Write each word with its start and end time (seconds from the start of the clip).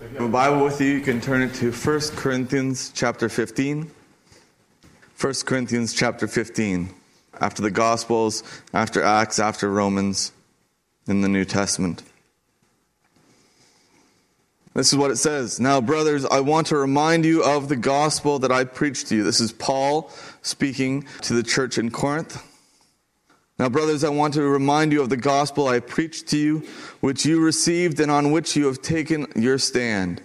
A 0.00 0.28
Bible 0.28 0.62
with 0.62 0.80
you, 0.80 0.92
you 0.92 1.00
can 1.00 1.20
turn 1.20 1.42
it 1.42 1.54
to 1.54 1.72
1 1.72 2.00
Corinthians 2.14 2.92
chapter 2.94 3.28
15. 3.28 3.90
1 5.20 5.34
Corinthians 5.44 5.92
chapter 5.92 6.28
15. 6.28 6.94
After 7.40 7.62
the 7.62 7.72
Gospels, 7.72 8.44
after 8.72 9.02
Acts, 9.02 9.40
after 9.40 9.68
Romans 9.68 10.30
in 11.08 11.22
the 11.22 11.28
New 11.28 11.44
Testament. 11.44 12.04
This 14.72 14.92
is 14.92 14.98
what 14.98 15.10
it 15.10 15.16
says. 15.16 15.58
Now, 15.58 15.80
brothers, 15.80 16.24
I 16.24 16.38
want 16.40 16.68
to 16.68 16.76
remind 16.76 17.24
you 17.24 17.42
of 17.42 17.68
the 17.68 17.74
gospel 17.74 18.38
that 18.38 18.52
I 18.52 18.62
preached 18.62 19.08
to 19.08 19.16
you. 19.16 19.24
This 19.24 19.40
is 19.40 19.50
Paul 19.50 20.12
speaking 20.42 21.06
to 21.22 21.34
the 21.34 21.42
church 21.42 21.76
in 21.76 21.90
Corinth. 21.90 22.40
Now, 23.58 23.68
brothers, 23.68 24.04
I 24.04 24.08
want 24.08 24.34
to 24.34 24.42
remind 24.42 24.92
you 24.92 25.02
of 25.02 25.08
the 25.08 25.16
gospel 25.16 25.66
I 25.66 25.80
preached 25.80 26.28
to 26.28 26.38
you, 26.38 26.58
which 27.00 27.26
you 27.26 27.40
received 27.40 27.98
and 27.98 28.08
on 28.08 28.30
which 28.30 28.54
you 28.54 28.66
have 28.66 28.80
taken 28.82 29.26
your 29.34 29.58
stand. 29.58 30.22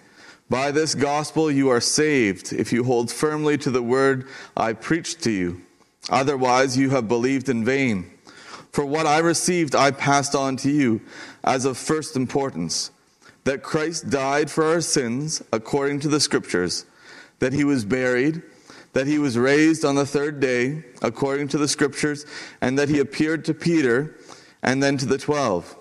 By 0.51 0.69
this 0.69 0.93
gospel 0.93 1.49
you 1.49 1.69
are 1.69 1.81
saved, 1.81 2.53
if 2.53 2.71
you 2.71 2.83
hold 2.83 3.11
firmly 3.11 3.57
to 3.57 3.71
the 3.71 3.81
word 3.81 4.27
I 4.55 4.73
preached 4.73 5.23
to 5.23 5.31
you. 5.31 5.63
Otherwise, 6.11 6.77
you 6.77 6.91
have 6.91 7.07
believed 7.07 7.49
in 7.49 7.65
vain. 7.65 8.11
For 8.71 8.85
what 8.85 9.07
I 9.07 9.17
received, 9.17 9.73
I 9.73 9.89
passed 9.89 10.35
on 10.35 10.55
to 10.57 10.69
you 10.69 11.01
as 11.43 11.65
of 11.65 11.75
first 11.75 12.15
importance 12.15 12.91
that 13.45 13.63
Christ 13.63 14.11
died 14.11 14.51
for 14.51 14.65
our 14.65 14.81
sins 14.81 15.41
according 15.51 16.01
to 16.01 16.07
the 16.07 16.19
Scriptures, 16.19 16.85
that 17.39 17.53
he 17.53 17.63
was 17.63 17.83
buried 17.83 18.43
that 18.93 19.07
he 19.07 19.19
was 19.19 19.37
raised 19.37 19.83
on 19.83 19.95
the 19.95 20.05
third 20.05 20.39
day, 20.39 20.83
according 21.01 21.49
to 21.49 21.57
the 21.57 21.67
scriptures, 21.67 22.25
and 22.61 22.79
that 22.79 22.89
he 22.89 22.99
appeared 22.99 23.45
to 23.45 23.53
Peter 23.53 24.15
and 24.61 24.81
then 24.81 24.97
to 24.97 25.05
the 25.05 25.17
twelve. 25.17 25.75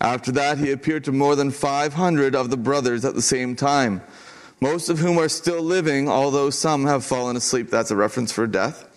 After 0.00 0.32
that, 0.32 0.58
he 0.58 0.72
appeared 0.72 1.04
to 1.04 1.12
more 1.12 1.36
than 1.36 1.52
500 1.52 2.34
of 2.34 2.50
the 2.50 2.56
brothers 2.56 3.04
at 3.04 3.14
the 3.14 3.22
same 3.22 3.54
time, 3.54 4.02
most 4.60 4.88
of 4.88 4.98
whom 4.98 5.18
are 5.18 5.28
still 5.28 5.62
living, 5.62 6.08
although 6.08 6.50
some 6.50 6.86
have 6.86 7.04
fallen 7.04 7.36
asleep. 7.36 7.70
That's 7.70 7.92
a 7.92 7.96
reference 7.96 8.32
for 8.32 8.48
death. 8.48 8.88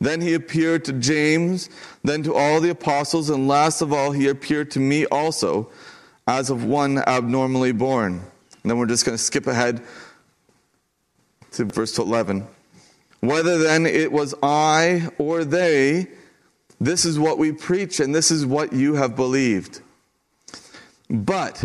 Then 0.00 0.20
he 0.20 0.34
appeared 0.34 0.84
to 0.86 0.92
James, 0.94 1.68
then 2.04 2.22
to 2.22 2.34
all 2.34 2.60
the 2.60 2.70
apostles, 2.70 3.28
and 3.28 3.48
last 3.48 3.82
of 3.82 3.92
all, 3.92 4.12
he 4.12 4.28
appeared 4.28 4.70
to 4.72 4.80
me 4.80 5.04
also, 5.06 5.70
as 6.26 6.48
of 6.48 6.64
one 6.64 6.98
abnormally 6.98 7.72
born. 7.72 8.14
And 8.62 8.70
then 8.70 8.78
we're 8.78 8.86
just 8.86 9.04
going 9.04 9.16
to 9.16 9.22
skip 9.22 9.46
ahead 9.46 9.82
to 11.52 11.64
verse 11.64 11.98
11. 11.98 12.46
Whether 13.20 13.58
then 13.58 13.86
it 13.86 14.12
was 14.12 14.34
I 14.42 15.08
or 15.18 15.44
they, 15.44 16.08
this 16.80 17.04
is 17.04 17.18
what 17.18 17.38
we 17.38 17.52
preach 17.52 18.00
and 18.00 18.14
this 18.14 18.30
is 18.30 18.46
what 18.46 18.72
you 18.72 18.94
have 18.94 19.16
believed. 19.16 19.80
But 21.10 21.64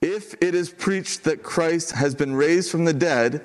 if 0.00 0.34
it 0.40 0.54
is 0.54 0.70
preached 0.70 1.24
that 1.24 1.42
Christ 1.42 1.92
has 1.92 2.14
been 2.14 2.34
raised 2.34 2.70
from 2.70 2.84
the 2.84 2.92
dead, 2.92 3.44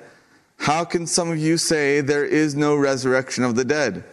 how 0.58 0.84
can 0.84 1.06
some 1.06 1.30
of 1.30 1.38
you 1.38 1.56
say 1.58 2.00
there 2.00 2.24
is 2.24 2.54
no 2.54 2.76
resurrection 2.76 3.42
of 3.42 3.56
the 3.56 3.64
dead? 3.64 4.04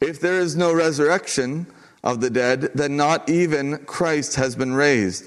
If 0.00 0.20
there 0.20 0.40
is 0.40 0.56
no 0.56 0.72
resurrection 0.72 1.66
of 2.02 2.20
the 2.20 2.30
dead, 2.30 2.70
then 2.74 2.96
not 2.96 3.28
even 3.28 3.78
Christ 3.86 4.34
has 4.36 4.56
been 4.56 4.74
raised. 4.74 5.24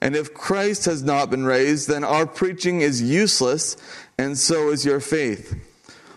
And 0.00 0.14
if 0.14 0.34
Christ 0.34 0.84
has 0.84 1.02
not 1.02 1.30
been 1.30 1.44
raised, 1.44 1.88
then 1.88 2.04
our 2.04 2.26
preaching 2.26 2.80
is 2.80 3.00
useless, 3.00 3.76
and 4.18 4.36
so 4.36 4.70
is 4.70 4.84
your 4.84 5.00
faith. 5.00 5.54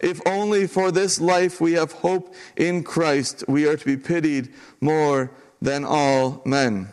If 0.00 0.20
only 0.26 0.66
for 0.66 0.90
this 0.90 1.20
life 1.20 1.60
we 1.60 1.74
have 1.74 1.92
hope 1.92 2.34
in 2.56 2.82
Christ, 2.82 3.44
we 3.46 3.68
are 3.68 3.76
to 3.76 3.84
be 3.84 3.96
pitied 3.96 4.52
more 4.80 5.30
than 5.60 5.84
all 5.84 6.40
men. 6.44 6.88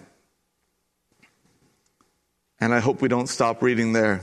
And 2.59 2.73
I 2.73 2.79
hope 2.79 3.01
we 3.01 3.07
don't 3.07 3.28
stop 3.28 3.62
reading 3.62 3.94
there. 3.94 4.22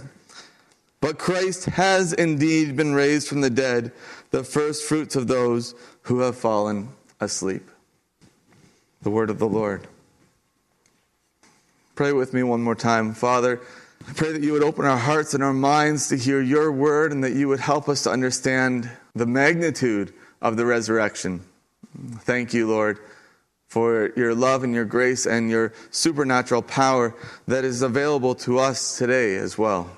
But 1.00 1.19
Christ 1.19 1.67
has 1.67 2.12
indeed 2.12 2.77
been 2.77 2.95
raised 2.95 3.28
from 3.28 3.41
the 3.41 3.50
dead, 3.50 3.93
the 4.31 4.45
first 4.45 4.84
fruits 4.84 5.16
of 5.16 5.28
those 5.28 5.75
who 6.03 6.21
have 6.21 6.37
fallen 6.37 6.89
asleep. 7.21 7.71
The 9.03 9.11
word 9.11 9.31
of 9.31 9.39
the 9.39 9.49
Lord. 9.49 9.87
Pray 11.95 12.12
with 12.12 12.34
me 12.34 12.43
one 12.43 12.62
more 12.62 12.75
time. 12.75 13.15
Father, 13.15 13.61
I 14.06 14.12
pray 14.12 14.32
that 14.32 14.42
you 14.42 14.53
would 14.53 14.62
open 14.62 14.84
our 14.84 14.98
hearts 14.98 15.32
and 15.32 15.42
our 15.42 15.54
minds 15.54 16.09
to 16.09 16.16
hear 16.16 16.41
your 16.42 16.70
word 16.70 17.10
and 17.10 17.25
that 17.25 17.32
you 17.32 17.48
would 17.48 17.60
help 17.60 17.88
us 17.88 18.03
to 18.03 18.10
understand 18.10 18.91
the 19.15 19.26
magnitude 19.26 20.12
of 20.42 20.56
the 20.56 20.66
resurrection. 20.66 21.41
Thank 22.20 22.53
you, 22.53 22.69
Lord, 22.69 22.98
for 23.69 24.12
your 24.15 24.34
love 24.34 24.62
and 24.62 24.75
your 24.75 24.84
grace 24.84 25.26
and 25.26 25.50
your 25.50 25.72
supernatural 25.91 26.60
power 26.60 27.15
that 27.47 27.65
is 27.65 27.81
available 27.81 28.34
to 28.37 28.59
us 28.59 28.98
today 28.98 29.37
as 29.37 29.56
well. 29.56 29.97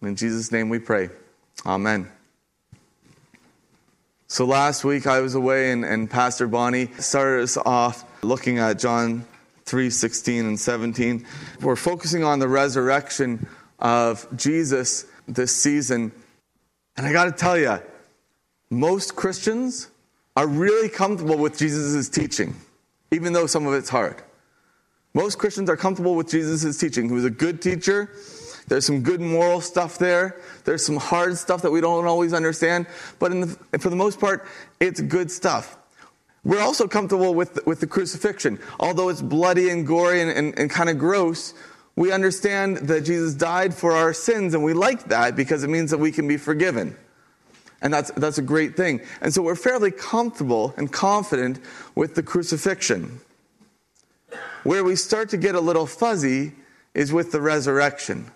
In 0.00 0.16
Jesus' 0.16 0.50
name 0.50 0.70
we 0.70 0.78
pray. 0.78 1.10
Amen. 1.66 2.10
So 4.26 4.46
last 4.46 4.84
week 4.84 5.06
I 5.06 5.20
was 5.20 5.34
away 5.34 5.70
and, 5.70 5.84
and 5.84 6.10
Pastor 6.10 6.48
Bonnie 6.48 6.88
started 6.98 7.42
us 7.42 7.58
off 7.58 8.04
looking 8.22 8.58
at 8.58 8.78
John 8.78 9.26
3 9.64 9.90
16 9.90 10.46
and 10.46 10.60
17. 10.60 11.26
We're 11.60 11.76
focusing 11.76 12.24
on 12.24 12.38
the 12.38 12.48
resurrection 12.48 13.46
of 13.78 14.26
Jesus 14.36 15.06
this 15.26 15.54
season. 15.54 16.12
And 16.96 17.06
I 17.06 17.12
got 17.12 17.24
to 17.24 17.32
tell 17.32 17.58
you, 17.58 17.80
most 18.70 19.16
Christians 19.16 19.88
are 20.36 20.46
really 20.46 20.88
comfortable 20.88 21.36
with 21.36 21.58
Jesus' 21.58 22.08
teaching, 22.08 22.54
even 23.10 23.32
though 23.32 23.46
some 23.46 23.66
of 23.66 23.74
it's 23.74 23.88
hard. 23.88 24.22
Most 25.14 25.38
Christians 25.38 25.70
are 25.70 25.76
comfortable 25.76 26.16
with 26.16 26.28
Jesus' 26.28 26.76
teaching. 26.76 27.08
He 27.08 27.14
was 27.14 27.24
a 27.24 27.30
good 27.30 27.62
teacher. 27.62 28.10
There's 28.66 28.84
some 28.84 29.02
good 29.02 29.20
moral 29.20 29.60
stuff 29.60 29.98
there. 29.98 30.40
There's 30.64 30.84
some 30.84 30.96
hard 30.96 31.36
stuff 31.36 31.62
that 31.62 31.70
we 31.70 31.80
don't 31.80 32.06
always 32.06 32.32
understand. 32.32 32.86
But 33.18 33.32
the, 33.32 33.78
for 33.78 33.90
the 33.90 33.96
most 33.96 34.18
part, 34.18 34.46
it's 34.80 35.00
good 35.00 35.30
stuff. 35.30 35.76
We're 36.44 36.60
also 36.60 36.86
comfortable 36.86 37.34
with, 37.34 37.64
with 37.66 37.80
the 37.80 37.86
crucifixion. 37.86 38.58
Although 38.78 39.08
it's 39.08 39.22
bloody 39.22 39.70
and 39.70 39.86
gory 39.86 40.20
and, 40.20 40.30
and, 40.30 40.58
and 40.58 40.70
kind 40.70 40.90
of 40.90 40.98
gross, 40.98 41.54
we 41.96 42.12
understand 42.12 42.78
that 42.88 43.02
Jesus 43.02 43.34
died 43.34 43.72
for 43.72 43.92
our 43.92 44.12
sins, 44.12 44.52
and 44.52 44.62
we 44.62 44.74
like 44.74 45.04
that 45.04 45.36
because 45.36 45.64
it 45.64 45.70
means 45.70 45.90
that 45.90 45.98
we 45.98 46.12
can 46.12 46.28
be 46.28 46.36
forgiven. 46.36 46.96
And 47.80 47.92
that's, 47.92 48.10
that's 48.12 48.38
a 48.38 48.42
great 48.42 48.76
thing. 48.76 49.00
And 49.20 49.32
so 49.32 49.42
we're 49.42 49.56
fairly 49.56 49.90
comfortable 49.90 50.74
and 50.76 50.90
confident 50.90 51.60
with 51.94 52.14
the 52.14 52.22
crucifixion. 52.22 53.20
Where 54.64 54.82
we 54.82 54.96
start 54.96 55.28
to 55.30 55.36
get 55.36 55.54
a 55.54 55.60
little 55.60 55.86
fuzzy 55.86 56.52
is 56.94 57.12
with 57.12 57.30
the 57.32 57.40
resurrection. 57.40 58.30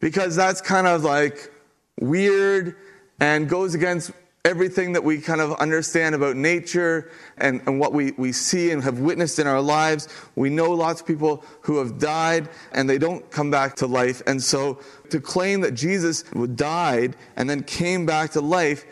Because 0.00 0.36
that's 0.36 0.60
kind 0.60 0.86
of 0.86 1.04
like 1.04 1.52
weird 2.00 2.76
and 3.20 3.48
goes 3.48 3.74
against 3.74 4.10
everything 4.46 4.92
that 4.92 5.02
we 5.02 5.20
kind 5.20 5.40
of 5.40 5.52
understand 5.54 6.14
about 6.14 6.36
nature 6.36 7.10
and, 7.38 7.60
and 7.66 7.80
what 7.80 7.92
we, 7.92 8.12
we 8.12 8.30
see 8.30 8.70
and 8.70 8.84
have 8.84 9.00
witnessed 9.00 9.40
in 9.40 9.46
our 9.46 9.60
lives. 9.60 10.08
We 10.36 10.50
know 10.50 10.70
lots 10.70 11.00
of 11.00 11.06
people 11.06 11.44
who 11.62 11.78
have 11.78 11.98
died 11.98 12.48
and 12.70 12.88
they 12.88 12.96
don't 12.96 13.28
come 13.32 13.50
back 13.50 13.74
to 13.76 13.88
life. 13.88 14.22
And 14.24 14.40
so 14.40 14.78
to 15.10 15.20
claim 15.20 15.62
that 15.62 15.74
Jesus 15.74 16.22
died 16.54 17.16
and 17.34 17.50
then 17.50 17.64
came 17.64 18.06
back 18.06 18.30
to 18.32 18.40
life, 18.40 18.84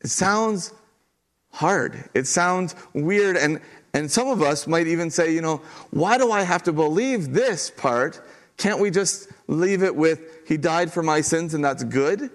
it 0.00 0.10
sounds 0.10 0.72
hard. 1.50 2.08
It 2.14 2.28
sounds 2.28 2.76
weird. 2.92 3.36
And, 3.36 3.60
and 3.94 4.08
some 4.08 4.28
of 4.28 4.42
us 4.42 4.68
might 4.68 4.86
even 4.86 5.10
say, 5.10 5.34
you 5.34 5.40
know, 5.40 5.60
why 5.90 6.18
do 6.18 6.30
I 6.30 6.42
have 6.42 6.62
to 6.64 6.72
believe 6.72 7.32
this 7.32 7.68
part? 7.68 8.24
Can't 8.58 8.78
we 8.78 8.92
just 8.92 9.28
leave 9.48 9.82
it 9.82 9.96
with, 9.96 10.46
He 10.46 10.56
died 10.56 10.92
for 10.92 11.02
my 11.02 11.20
sins 11.20 11.52
and 11.52 11.64
that's 11.64 11.82
good? 11.82 12.30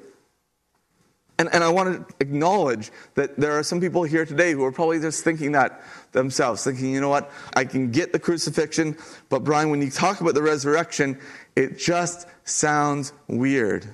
And, 1.40 1.48
and 1.54 1.64
I 1.64 1.70
want 1.70 2.10
to 2.10 2.16
acknowledge 2.20 2.92
that 3.16 3.38
there 3.38 3.58
are 3.58 3.64
some 3.64 3.80
people 3.80 4.04
here 4.04 4.26
today 4.26 4.52
who 4.52 4.64
are 4.66 4.74
probably 4.74 5.00
just 5.00 5.24
thinking 5.24 5.54
that 5.54 5.82
themselves, 6.12 6.66
thinking, 6.66 6.94
you 6.94 7.00
know 7.00 7.08
what, 7.08 7.32
I 7.54 7.64
can 7.64 7.92
get 7.92 8.12
the 8.12 8.20
crucifixion, 8.20 8.98
but 9.30 9.46
Brian, 9.46 9.70
when 9.70 9.82
you 9.82 9.90
talk 9.90 10.20
about 10.20 10.34
the 10.34 10.44
resurrection, 10.44 11.18
it 11.56 11.80
just 11.80 12.28
sounds 12.44 13.14
weird. 13.28 13.88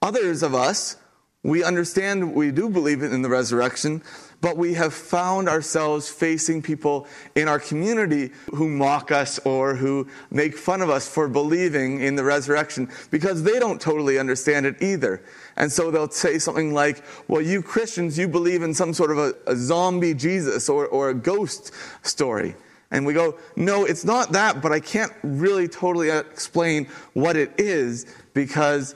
Others 0.00 0.44
of 0.44 0.54
us, 0.54 0.96
we 1.42 1.64
understand, 1.64 2.34
we 2.34 2.52
do 2.52 2.70
believe 2.70 3.02
in 3.02 3.22
the 3.22 3.28
resurrection, 3.28 4.00
but 4.40 4.56
we 4.56 4.74
have 4.74 4.94
found 4.94 5.48
ourselves 5.48 6.08
facing 6.08 6.62
people 6.62 7.06
in 7.34 7.48
our 7.48 7.58
community 7.58 8.30
who 8.54 8.68
mock 8.68 9.10
us 9.10 9.38
or 9.40 9.74
who 9.74 10.06
make 10.30 10.56
fun 10.56 10.82
of 10.82 10.90
us 10.90 11.08
for 11.08 11.28
believing 11.28 12.00
in 12.00 12.16
the 12.16 12.24
resurrection 12.24 12.88
because 13.10 13.42
they 13.42 13.58
don't 13.58 13.80
totally 13.80 14.18
understand 14.18 14.66
it 14.66 14.80
either. 14.80 15.22
And 15.56 15.72
so 15.72 15.90
they'll 15.90 16.10
say 16.10 16.38
something 16.38 16.72
like, 16.72 17.02
Well, 17.28 17.42
you 17.42 17.62
Christians, 17.62 18.18
you 18.18 18.28
believe 18.28 18.62
in 18.62 18.74
some 18.74 18.92
sort 18.92 19.10
of 19.10 19.18
a, 19.18 19.34
a 19.46 19.56
zombie 19.56 20.14
Jesus 20.14 20.68
or, 20.68 20.86
or 20.86 21.10
a 21.10 21.14
ghost 21.14 21.72
story. 22.02 22.54
And 22.92 23.04
we 23.04 23.14
go, 23.14 23.38
No, 23.56 23.84
it's 23.84 24.04
not 24.04 24.32
that, 24.32 24.62
but 24.62 24.70
I 24.70 24.80
can't 24.80 25.12
really 25.24 25.66
totally 25.66 26.10
explain 26.10 26.86
what 27.14 27.36
it 27.36 27.52
is 27.58 28.06
because 28.32 28.94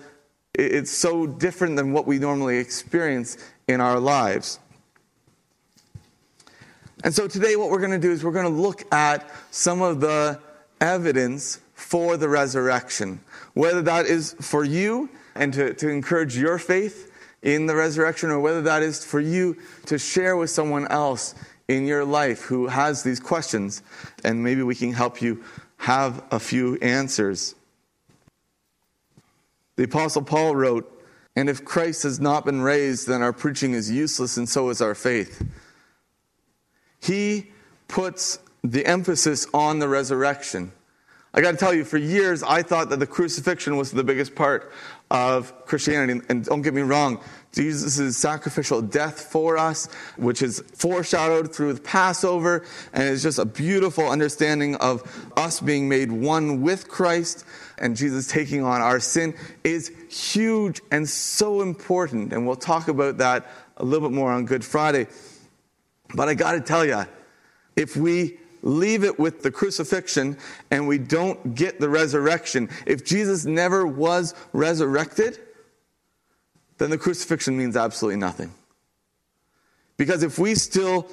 it's 0.54 0.90
so 0.90 1.26
different 1.26 1.76
than 1.76 1.92
what 1.92 2.06
we 2.06 2.19
normally 2.19 2.58
experience 2.58 3.37
in 3.66 3.81
our 3.81 3.98
lives. 3.98 4.60
And 7.02 7.14
so 7.14 7.26
today, 7.26 7.56
what 7.56 7.70
we're 7.70 7.79
going 7.79 7.93
to 7.93 7.99
do 7.99 8.11
is 8.11 8.23
we're 8.23 8.32
going 8.32 8.52
to 8.52 8.61
look 8.61 8.82
at 8.93 9.29
some 9.50 9.81
of 9.81 10.00
the 10.00 10.38
evidence 10.81 11.61
for 11.75 12.17
the 12.17 12.29
resurrection, 12.29 13.20
whether 13.55 13.81
that 13.82 14.06
is 14.06 14.35
for 14.41 14.64
you 14.64 15.08
and 15.35 15.52
to, 15.55 15.73
to 15.75 15.88
encourage 15.88 16.37
your 16.37 16.58
faith 16.58 17.11
in 17.43 17.67
the 17.67 17.75
resurrection, 17.75 18.31
or 18.31 18.38
whether 18.41 18.61
that 18.62 18.82
is 18.82 19.02
for 19.02 19.19
you 19.19 19.56
to 19.87 19.99
share 19.99 20.37
with 20.37 20.50
someone 20.50 20.87
else 20.88 21.35
in 21.69 21.87
your 21.87 22.05
life 22.05 22.43
who 22.43 22.67
has 22.67 23.02
these 23.02 23.19
questions, 23.19 23.82
and 24.25 24.43
maybe 24.43 24.62
we 24.62 24.75
can 24.75 24.93
help 24.93 25.23
you 25.23 25.43
have 25.79 26.23
a 26.31 26.38
few 26.38 26.76
answers. 26.82 27.55
The 29.76 29.85
Apostle 29.85 30.23
Paul 30.23 30.55
wrote, 30.55 31.02
And 31.35 31.49
if 31.49 31.64
Christ 31.64 32.02
has 32.02 32.20
not 32.20 32.44
been 32.44 32.61
raised, 32.61 33.08
then 33.08 33.23
our 33.23 33.32
preaching 33.32 33.73
is 33.73 33.91
useless, 33.91 34.37
and 34.37 34.47
so 34.47 34.69
is 34.69 34.82
our 34.82 34.94
faith. 34.94 35.43
He 37.00 37.50
puts 37.88 38.38
the 38.62 38.87
emphasis 38.87 39.47
on 39.52 39.79
the 39.79 39.88
resurrection. 39.88 40.73
I 41.32 41.41
got 41.41 41.52
to 41.52 41.56
tell 41.56 41.73
you, 41.73 41.85
for 41.85 41.97
years 41.97 42.43
I 42.43 42.62
thought 42.62 42.91
that 42.91 42.99
the 42.99 43.06
crucifixion 43.06 43.76
was 43.76 43.93
the 43.93 44.02
biggest 44.02 44.35
part 44.35 44.73
of 45.12 45.64
Christianity. 45.64 46.20
And 46.29 46.44
don't 46.44 46.62
get 46.62 46.75
me 46.75 46.82
wrong, 46.82 47.20
Jesus' 47.52 48.17
sacrificial 48.17 48.82
death 48.82 49.20
for 49.20 49.56
us, 49.56 49.87
which 50.17 50.43
is 50.43 50.61
foreshadowed 50.75 51.55
through 51.55 51.75
the 51.75 51.81
Passover, 51.81 52.64
and 52.93 53.05
is 53.05 53.23
just 53.23 53.38
a 53.38 53.44
beautiful 53.44 54.08
understanding 54.08 54.75
of 54.76 55.02
us 55.37 55.61
being 55.61 55.88
made 55.88 56.11
one 56.11 56.62
with 56.62 56.88
Christ 56.88 57.44
and 57.79 57.97
Jesus 57.97 58.26
taking 58.26 58.64
on 58.64 58.81
our 58.81 59.00
sin, 59.00 59.35
is 59.62 59.93
huge 60.11 60.81
and 60.91 61.08
so 61.08 61.62
important. 61.62 62.32
And 62.32 62.47
we'll 62.47 62.56
talk 62.56 62.88
about 62.88 63.19
that 63.19 63.47
a 63.76 63.85
little 63.85 64.08
bit 64.08 64.14
more 64.14 64.32
on 64.32 64.47
Good 64.47 64.64
Friday. 64.64 65.06
But 66.15 66.29
I 66.29 66.35
got 66.35 66.53
to 66.53 66.61
tell 66.61 66.85
you, 66.85 67.05
if 67.77 67.97
we 67.97 68.39
leave 68.62 69.05
it 69.05 69.19
with 69.19 69.43
the 69.43 69.51
crucifixion 69.51 70.37
and 70.71 70.87
we 70.87 70.99
don't 70.99 71.55
get 71.55 71.81
the 71.81 71.89
resurrection, 71.89 72.69
if 72.87 73.05
Jesus 73.05 73.45
never 73.45 73.87
was 73.87 74.35
resurrected, 74.53 75.39
then 76.79 76.91
the 76.91 76.99
crucifixion 76.99 77.57
means 77.57 77.77
absolutely 77.77 78.19
nothing. 78.19 78.53
Because 79.97 80.23
if 80.23 80.39
we 80.39 80.55
still 80.55 81.07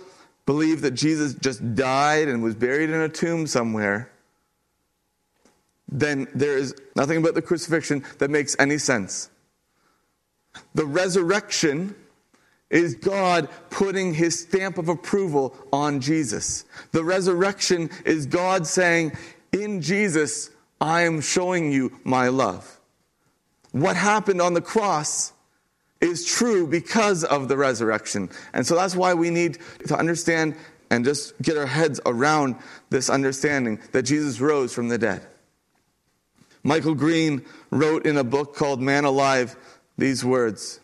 believe 0.45 0.81
that 0.81 0.91
Jesus 0.91 1.33
just 1.33 1.75
died 1.75 2.27
and 2.29 2.41
was 2.41 2.55
buried 2.55 2.89
in 2.89 3.01
a 3.01 3.09
tomb 3.09 3.45
somewhere, 3.45 4.09
then 5.89 6.27
there 6.33 6.57
is 6.57 6.73
nothing 6.95 7.17
about 7.17 7.33
the 7.33 7.41
crucifixion 7.41 8.03
that 8.19 8.29
makes 8.29 8.55
any 8.59 8.77
sense. 8.77 9.29
The 10.73 10.85
resurrection 10.85 11.95
is 12.69 12.95
God 12.95 13.49
putting 13.69 14.13
his 14.13 14.39
stamp 14.41 14.77
of 14.77 14.89
approval 14.89 15.55
on 15.71 16.01
Jesus. 16.01 16.65
The 16.91 17.03
resurrection 17.03 17.89
is 18.05 18.25
God 18.25 18.67
saying, 18.67 19.13
In 19.53 19.81
Jesus, 19.81 20.49
I 20.81 21.03
am 21.03 21.21
showing 21.21 21.71
you 21.71 21.97
my 22.03 22.27
love. 22.27 22.79
What 23.71 23.95
happened 23.95 24.41
on 24.41 24.53
the 24.53 24.61
cross 24.61 25.33
is 26.01 26.25
true 26.25 26.67
because 26.67 27.23
of 27.23 27.47
the 27.47 27.57
resurrection. 27.57 28.29
And 28.53 28.65
so 28.65 28.75
that's 28.75 28.95
why 28.95 29.13
we 29.13 29.29
need 29.29 29.57
to 29.87 29.95
understand 29.95 30.55
and 30.89 31.03
just 31.03 31.39
get 31.41 31.57
our 31.57 31.65
heads 31.65 31.99
around 32.05 32.55
this 32.89 33.09
understanding 33.09 33.79
that 33.91 34.03
Jesus 34.03 34.39
rose 34.39 34.73
from 34.73 34.89
the 34.89 34.97
dead. 34.97 35.25
Michael 36.63 36.95
Green 36.95 37.45
wrote 37.71 38.05
in 38.05 38.17
a 38.17 38.23
book 38.23 38.55
called 38.55 38.81
Man 38.81 39.05
Alive 39.05 39.55
these 39.97 40.23
words 40.23 40.79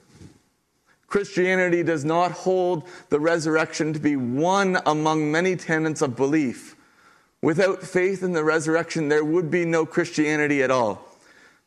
Christianity 1.13 1.83
does 1.83 2.03
not 2.03 2.31
hold 2.31 2.89
the 3.09 3.19
resurrection 3.19 3.93
to 3.93 3.99
be 3.99 4.15
one 4.15 4.79
among 4.83 5.31
many 5.31 5.55
tenets 5.55 6.01
of 6.01 6.15
belief. 6.15 6.75
Without 7.39 7.83
faith 7.83 8.23
in 8.23 8.31
the 8.31 8.43
resurrection, 8.43 9.09
there 9.09 9.23
would 9.23 9.51
be 9.51 9.63
no 9.63 9.85
Christianity 9.85 10.63
at 10.63 10.71
all. 10.71 11.05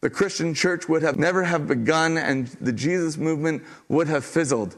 The 0.01 0.11
Christian 0.11 0.53
church 0.53 0.89
would 0.89 1.03
have 1.03 1.17
never 1.17 1.45
have 1.45 1.69
begun 1.69 2.19
and 2.19 2.49
the 2.61 2.73
Jesus 2.73 3.17
movement 3.17 3.63
would 3.89 4.09
have 4.09 4.25
fizzled. 4.25 4.75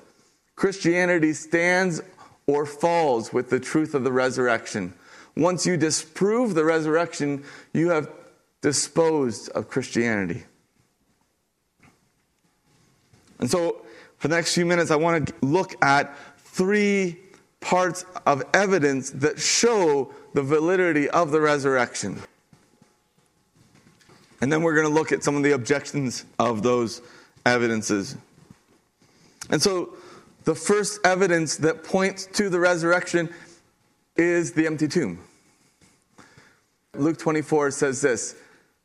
Christianity 0.54 1.32
stands 1.32 2.02
or 2.46 2.66
falls 2.66 3.32
with 3.32 3.48
the 3.48 3.60
truth 3.60 3.94
of 3.94 4.04
the 4.04 4.12
resurrection. 4.12 4.92
Once 5.34 5.64
you 5.64 5.78
disprove 5.78 6.54
the 6.54 6.64
resurrection, 6.66 7.42
you 7.72 7.88
have 7.88 8.10
disposed 8.60 9.48
of 9.52 9.70
Christianity. 9.70 10.44
And 13.38 13.50
so 13.50 13.86
for 14.18 14.28
the 14.28 14.34
next 14.34 14.54
few 14.54 14.66
minutes, 14.66 14.90
I 14.90 14.96
want 14.96 15.28
to 15.28 15.34
look 15.42 15.82
at 15.82 16.14
three 16.38 17.18
parts 17.60 18.04
of 18.26 18.42
evidence 18.52 19.10
that 19.10 19.38
show 19.38 20.12
the 20.34 20.42
validity 20.42 21.08
of 21.10 21.30
the 21.30 21.40
resurrection. 21.40 22.20
And 24.40 24.52
then 24.52 24.62
we're 24.62 24.74
going 24.74 24.86
to 24.86 24.92
look 24.92 25.12
at 25.12 25.24
some 25.24 25.36
of 25.36 25.42
the 25.42 25.52
objections 25.52 26.24
of 26.38 26.62
those 26.62 27.02
evidences. 27.44 28.16
And 29.50 29.60
so, 29.60 29.96
the 30.44 30.54
first 30.54 31.00
evidence 31.04 31.56
that 31.58 31.84
points 31.84 32.26
to 32.34 32.48
the 32.48 32.58
resurrection 32.58 33.28
is 34.16 34.52
the 34.52 34.66
empty 34.66 34.88
tomb. 34.88 35.20
Luke 36.94 37.18
24 37.18 37.72
says 37.72 38.00
this 38.00 38.34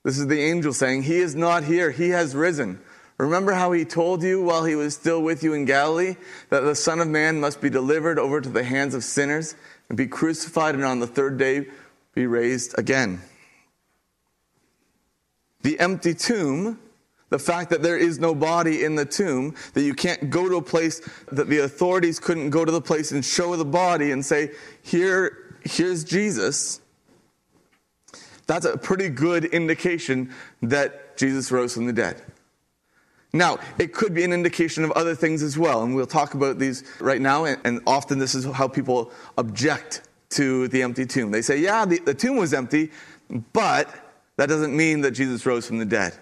this 0.04 0.18
is 0.18 0.28
the 0.28 0.42
angel 0.42 0.74
saying, 0.74 1.04
He 1.04 1.18
is 1.18 1.34
not 1.34 1.64
here, 1.64 1.92
He 1.92 2.10
has 2.10 2.36
risen. 2.36 2.80
Remember 3.24 3.54
how 3.54 3.72
he 3.72 3.86
told 3.86 4.22
you 4.22 4.42
while 4.42 4.66
he 4.66 4.76
was 4.76 4.96
still 4.96 5.22
with 5.22 5.44
you 5.44 5.54
in 5.54 5.64
Galilee 5.64 6.18
that 6.50 6.60
the 6.60 6.76
Son 6.76 7.00
of 7.00 7.08
Man 7.08 7.40
must 7.40 7.62
be 7.62 7.70
delivered 7.70 8.20
over 8.20 8.42
to 8.42 8.50
the 8.50 8.66
hands 8.66 8.94
of 8.94 9.02
sinners 9.02 9.56
and 9.88 9.98
be 9.98 10.08
crucified 10.08 10.76
and 10.76 10.84
on 10.84 11.00
the 11.00 11.08
third 11.08 11.38
day 11.38 11.68
be 12.14 12.28
raised 12.28 12.78
again? 12.78 13.22
The 15.62 15.80
empty 15.80 16.14
tomb, 16.14 16.80
the 17.30 17.40
fact 17.40 17.70
that 17.70 17.82
there 17.82 17.98
is 17.98 18.20
no 18.20 18.36
body 18.36 18.84
in 18.84 18.96
the 18.96 19.06
tomb, 19.06 19.56
that 19.74 19.84
you 19.84 19.94
can't 19.94 20.30
go 20.30 20.50
to 20.50 20.58
a 20.58 20.62
place, 20.62 21.00
that 21.32 21.48
the 21.48 21.60
authorities 21.60 22.20
couldn't 22.20 22.50
go 22.50 22.66
to 22.66 22.74
the 22.74 22.82
place 22.82 23.14
and 23.14 23.24
show 23.24 23.56
the 23.56 23.64
body 23.64 24.12
and 24.12 24.26
say, 24.26 24.52
Here, 24.82 25.56
here's 25.64 26.04
Jesus. 26.04 26.82
That's 28.48 28.66
a 28.66 28.78
pretty 28.78 29.08
good 29.08 29.46
indication 29.46 30.34
that 30.62 31.16
Jesus 31.16 31.54
rose 31.54 31.74
from 31.74 31.86
the 31.86 31.94
dead. 31.94 32.22
Now, 33.36 33.58
it 33.80 33.94
could 33.94 34.14
be 34.14 34.24
an 34.24 34.32
indication 34.32 34.84
of 34.84 34.92
other 34.92 35.16
things 35.16 35.42
as 35.42 35.58
well, 35.58 35.82
and 35.82 35.96
we'll 35.96 36.06
talk 36.06 36.36
about 36.36 36.60
these 36.60 36.84
right 37.00 37.20
now, 37.20 37.46
and, 37.46 37.82
often 37.88 38.20
this 38.20 38.36
is 38.36 38.46
how 38.46 38.68
people 38.68 39.12
object 39.40 40.04
to 40.32 40.68
the 40.68 40.84
empty 40.84 41.06
tomb. 41.08 41.32
They 41.32 41.42
say, 41.42 41.58
yeah, 41.58 41.84
the, 41.86 42.00
the 42.00 42.14
tomb 42.14 42.38
was 42.38 42.54
empty, 42.54 42.92
but 43.52 43.90
that 44.38 44.50
doesn't 44.50 44.76
mean 44.76 45.02
that 45.02 45.12
Jesus 45.12 45.46
rose 45.48 45.66
from 45.66 45.80
the 45.80 45.86
dead. 45.86 46.14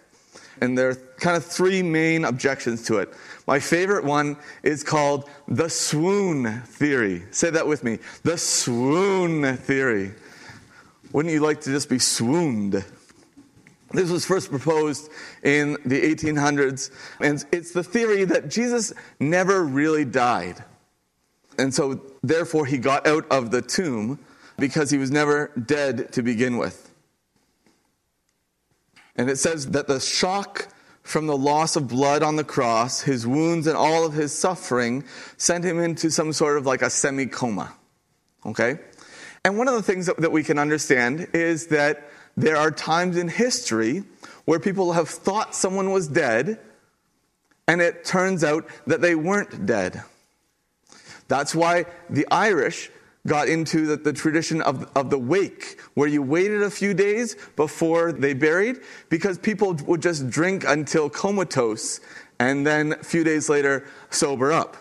And 0.61 0.77
there 0.77 0.89
are 0.89 0.95
kind 0.95 1.35
of 1.35 1.43
three 1.43 1.81
main 1.81 2.23
objections 2.23 2.83
to 2.83 2.99
it. 2.99 3.13
My 3.47 3.59
favorite 3.59 4.05
one 4.05 4.37
is 4.63 4.83
called 4.83 5.29
the 5.47 5.69
swoon 5.69 6.61
theory. 6.61 7.23
Say 7.31 7.49
that 7.49 7.67
with 7.67 7.83
me 7.83 7.99
the 8.23 8.37
swoon 8.37 9.57
theory. 9.57 10.11
Wouldn't 11.11 11.33
you 11.33 11.41
like 11.41 11.61
to 11.61 11.71
just 11.71 11.89
be 11.89 11.99
swooned? 11.99 12.85
This 13.93 14.09
was 14.09 14.25
first 14.25 14.49
proposed 14.49 15.09
in 15.43 15.73
the 15.85 16.01
1800s, 16.01 16.91
and 17.19 17.43
it's 17.51 17.71
the 17.71 17.83
theory 17.83 18.25
that 18.25 18.49
Jesus 18.49 18.93
never 19.19 19.63
really 19.63 20.05
died. 20.05 20.63
And 21.57 21.73
so, 21.73 22.01
therefore, 22.23 22.65
he 22.65 22.77
got 22.77 23.05
out 23.05 23.25
of 23.29 23.51
the 23.51 23.61
tomb 23.61 24.19
because 24.57 24.89
he 24.89 24.97
was 24.97 25.11
never 25.11 25.51
dead 25.65 26.13
to 26.13 26.21
begin 26.21 26.57
with. 26.57 26.91
And 29.15 29.29
it 29.29 29.37
says 29.37 29.71
that 29.71 29.87
the 29.87 29.99
shock 29.99 30.69
from 31.03 31.27
the 31.27 31.37
loss 31.37 31.75
of 31.75 31.87
blood 31.87 32.23
on 32.23 32.35
the 32.35 32.43
cross, 32.43 33.01
his 33.01 33.27
wounds, 33.27 33.67
and 33.67 33.75
all 33.75 34.05
of 34.05 34.13
his 34.13 34.31
suffering 34.31 35.03
sent 35.37 35.63
him 35.63 35.79
into 35.79 36.09
some 36.09 36.31
sort 36.31 36.57
of 36.57 36.65
like 36.65 36.81
a 36.81 36.89
semi 36.89 37.25
coma. 37.25 37.73
Okay? 38.45 38.79
And 39.43 39.57
one 39.57 39.67
of 39.67 39.73
the 39.73 39.81
things 39.81 40.05
that, 40.05 40.31
we 40.31 40.43
can 40.43 40.59
understand 40.59 41.27
is 41.33 41.67
that 41.67 42.09
there 42.37 42.57
are 42.57 42.71
times 42.71 43.17
in 43.17 43.27
history 43.27 44.03
where 44.45 44.59
people 44.59 44.93
have 44.93 45.09
thought 45.09 45.55
someone 45.55 45.91
was 45.91 46.07
dead, 46.07 46.59
and 47.67 47.81
it 47.81 48.03
turns 48.03 48.43
out 48.43 48.67
that 48.87 49.01
they 49.01 49.15
weren't 49.15 49.65
dead. 49.65 50.03
That's 51.27 51.55
why 51.55 51.85
the 52.09 52.27
Irish 52.31 52.89
got 53.27 53.47
into 53.47 53.85
the, 53.85 53.97
the, 53.97 54.13
tradition 54.13 54.61
of, 54.61 54.89
of 54.95 55.09
the 55.09 55.17
wake, 55.17 55.79
where 55.93 56.07
you 56.07 56.23
waited 56.23 56.63
a 56.63 56.71
few 56.71 56.93
days 56.93 57.35
before 57.55 58.11
they 58.11 58.33
buried, 58.33 58.77
because 59.09 59.37
people 59.37 59.73
would 59.85 60.01
just 60.01 60.29
drink 60.29 60.63
until 60.67 61.09
comatose 61.09 61.99
and 62.39 62.65
then 62.65 62.93
a 62.93 63.03
few 63.03 63.23
days 63.23 63.47
later 63.49 63.85
sober 64.09 64.51
up. 64.51 64.75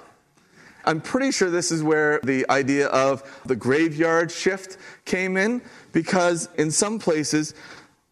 I'm 0.84 1.00
pretty 1.00 1.30
sure 1.30 1.50
this 1.50 1.70
is 1.70 1.82
where 1.82 2.20
the 2.22 2.48
idea 2.50 2.88
of 2.88 3.42
the 3.44 3.56
graveyard 3.56 4.30
shift 4.30 4.78
came 5.04 5.36
in, 5.36 5.62
because 5.92 6.48
in 6.56 6.70
some 6.70 6.98
places, 6.98 7.54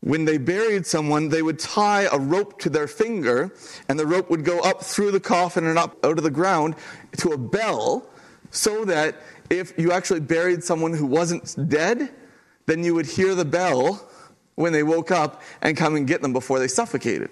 when 0.01 0.25
they 0.25 0.39
buried 0.39 0.87
someone, 0.87 1.29
they 1.29 1.43
would 1.43 1.59
tie 1.59 2.09
a 2.13 2.19
rope 2.19 2.61
to 2.61 2.71
their 2.71 2.87
finger, 2.87 3.53
and 3.89 3.99
the 3.99 4.07
rope 4.07 4.31
would 4.31 4.45
go 4.45 4.61
up 4.61 4.83
through 4.83 5.11
the 5.11 5.21
coffin 5.21 5.67
and 5.67 5.79
up 5.79 6.05
out 6.05 6.19
of 6.19 6.25
the 6.25 6.31
ground 6.31 6.77
to 7.19 7.31
a 7.31 7.39
bell, 7.39 8.09
so 8.51 8.85
that 8.85 9.17
if 9.51 9.79
you 9.79 9.93
actually 9.93 10.21
buried 10.21 10.63
someone 10.63 10.93
who 10.93 11.07
wasn't 11.07 11.69
dead, 11.69 12.11
then 12.67 12.85
you 12.85 12.95
would 12.95 13.07
hear 13.07 13.35
the 13.35 13.45
bell 13.45 14.09
when 14.55 14.73
they 14.73 14.83
woke 14.83 15.11
up 15.11 15.43
and 15.63 15.77
come 15.77 15.97
and 15.97 16.07
get 16.07 16.21
them 16.21 16.33
before 16.33 16.59
they 16.59 16.69
suffocated. 16.69 17.31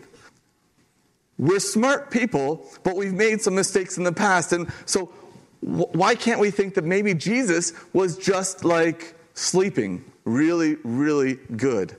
We're 1.38 1.60
smart 1.60 2.10
people, 2.10 2.66
but 2.82 2.96
we've 2.96 3.12
made 3.12 3.42
some 3.42 3.54
mistakes 3.54 3.98
in 3.98 4.04
the 4.04 4.12
past. 4.12 4.52
And 4.52 4.72
so, 4.86 5.12
why 5.60 6.14
can't 6.14 6.40
we 6.40 6.50
think 6.50 6.74
that 6.74 6.84
maybe 6.84 7.14
Jesus 7.14 7.72
was 7.92 8.16
just 8.16 8.64
like 8.64 9.14
sleeping 9.34 10.04
really, 10.24 10.76
really 10.84 11.34
good? 11.56 11.96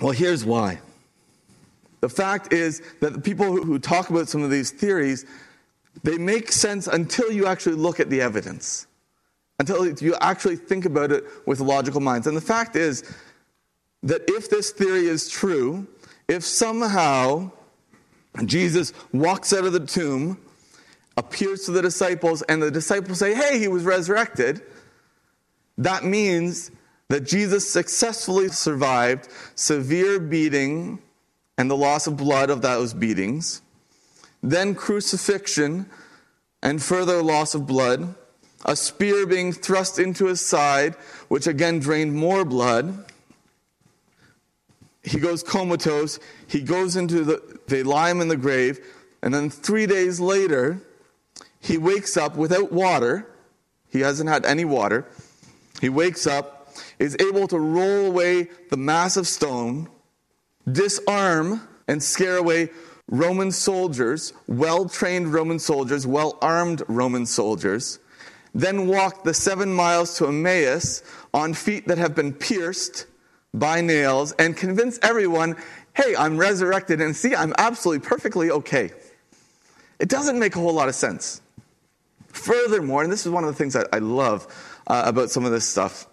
Well, 0.00 0.12
here's 0.12 0.44
why. 0.44 0.80
The 2.00 2.08
fact 2.08 2.52
is 2.52 2.82
that 3.00 3.12
the 3.12 3.20
people 3.20 3.46
who 3.62 3.78
talk 3.78 4.10
about 4.10 4.28
some 4.28 4.42
of 4.42 4.50
these 4.50 4.70
theories 4.70 5.24
they 6.02 6.18
make 6.18 6.50
sense 6.50 6.86
until 6.86 7.30
you 7.30 7.46
actually 7.46 7.76
look 7.76 8.00
at 8.00 8.10
the 8.10 8.20
evidence, 8.20 8.86
until 9.58 9.86
you 9.86 10.14
actually 10.20 10.56
think 10.56 10.84
about 10.84 11.12
it 11.12 11.24
with 11.46 11.60
logical 11.60 12.00
minds. 12.00 12.26
And 12.26 12.36
the 12.36 12.40
fact 12.40 12.76
is 12.76 13.04
that 14.02 14.22
if 14.28 14.50
this 14.50 14.70
theory 14.70 15.06
is 15.06 15.28
true, 15.28 15.86
if 16.28 16.44
somehow 16.44 17.50
Jesus 18.46 18.92
walks 19.12 19.52
out 19.52 19.64
of 19.64 19.72
the 19.72 19.86
tomb, 19.86 20.38
appears 21.16 21.64
to 21.66 21.72
the 21.72 21.82
disciples, 21.82 22.42
and 22.42 22.62
the 22.62 22.70
disciples 22.70 23.18
say, 23.18 23.34
Hey, 23.34 23.58
he 23.58 23.68
was 23.68 23.84
resurrected, 23.84 24.62
that 25.78 26.04
means 26.04 26.70
that 27.08 27.24
Jesus 27.24 27.70
successfully 27.70 28.48
survived 28.48 29.28
severe 29.54 30.18
beating 30.18 31.00
and 31.58 31.70
the 31.70 31.76
loss 31.76 32.06
of 32.06 32.16
blood 32.16 32.50
of 32.50 32.62
those 32.62 32.94
beatings 32.94 33.62
then 34.42 34.74
crucifixion 34.74 35.86
and 36.62 36.82
further 36.82 37.22
loss 37.22 37.54
of 37.54 37.66
blood, 37.66 38.14
a 38.64 38.76
spear 38.76 39.26
being 39.26 39.52
thrust 39.52 39.98
into 39.98 40.26
his 40.26 40.44
side, 40.44 40.94
which 41.28 41.46
again 41.46 41.78
drained 41.78 42.14
more 42.14 42.44
blood. 42.44 43.04
He 45.02 45.18
goes 45.18 45.42
comatose. 45.42 46.18
He 46.46 46.60
goes 46.60 46.96
into 46.96 47.24
the, 47.24 47.60
they 47.66 47.82
lie 47.82 48.10
him 48.10 48.20
in 48.20 48.28
the 48.28 48.36
grave, 48.36 48.80
and 49.22 49.32
then 49.32 49.50
three 49.50 49.86
days 49.86 50.20
later, 50.20 50.80
he 51.62 51.78
wakes 51.78 52.16
up 52.16 52.36
without 52.36 52.72
water. 52.72 53.26
He 53.88 54.00
hasn't 54.00 54.28
had 54.28 54.44
any 54.44 54.64
water. 54.64 55.06
He 55.80 55.88
wakes 55.88 56.26
up, 56.26 56.68
is 56.98 57.16
able 57.20 57.48
to 57.48 57.58
roll 57.58 58.06
away 58.06 58.48
the 58.70 58.76
massive 58.76 59.26
stone, 59.26 59.88
disarm 60.70 61.66
and 61.88 62.02
scare 62.02 62.36
away 62.36 62.70
Roman 63.08 63.50
soldiers, 63.50 64.32
well 64.46 64.88
trained 64.88 65.32
Roman 65.32 65.58
soldiers, 65.58 66.06
well 66.06 66.38
armed 66.40 66.82
Roman 66.88 67.26
soldiers, 67.26 67.98
then 68.54 68.86
walk 68.86 69.24
the 69.24 69.34
seven 69.34 69.72
miles 69.72 70.16
to 70.18 70.26
Emmaus 70.26 71.02
on 71.32 71.54
feet 71.54 71.88
that 71.88 71.98
have 71.98 72.14
been 72.14 72.32
pierced 72.32 73.06
by 73.54 73.80
nails 73.80 74.32
and 74.32 74.56
convince 74.56 74.98
everyone, 75.02 75.56
hey, 75.94 76.14
I'm 76.16 76.38
resurrected 76.38 77.00
and 77.00 77.14
see, 77.14 77.34
I'm 77.34 77.54
absolutely 77.58 78.06
perfectly 78.06 78.50
okay. 78.50 78.90
It 79.98 80.08
doesn't 80.08 80.38
make 80.38 80.56
a 80.56 80.58
whole 80.58 80.74
lot 80.74 80.88
of 80.88 80.94
sense. 80.94 81.40
Furthermore, 82.32 83.02
and 83.02 83.12
this 83.12 83.24
is 83.24 83.32
one 83.32 83.44
of 83.44 83.50
the 83.50 83.56
things 83.56 83.76
I, 83.76 83.84
I 83.92 83.98
love 83.98 84.46
uh, 84.86 85.02
about 85.06 85.30
some 85.30 85.44
of 85.44 85.52
this 85.52 85.68
stuff. 85.68 86.06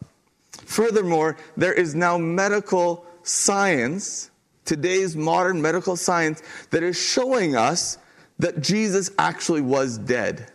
Furthermore, 0.66 1.38
there 1.58 1.74
is 1.74 1.96
now 1.96 2.18
medical 2.18 3.06
science 3.24 4.30
today's 4.70 5.16
modern 5.16 5.60
medical 5.60 5.96
science 5.96 6.44
that 6.70 6.84
is 6.84 6.96
showing 6.96 7.56
us 7.56 7.98
that 8.38 8.62
Jesus 8.62 9.10
actually 9.18 9.62
was 9.62 9.98
dead. 9.98 10.52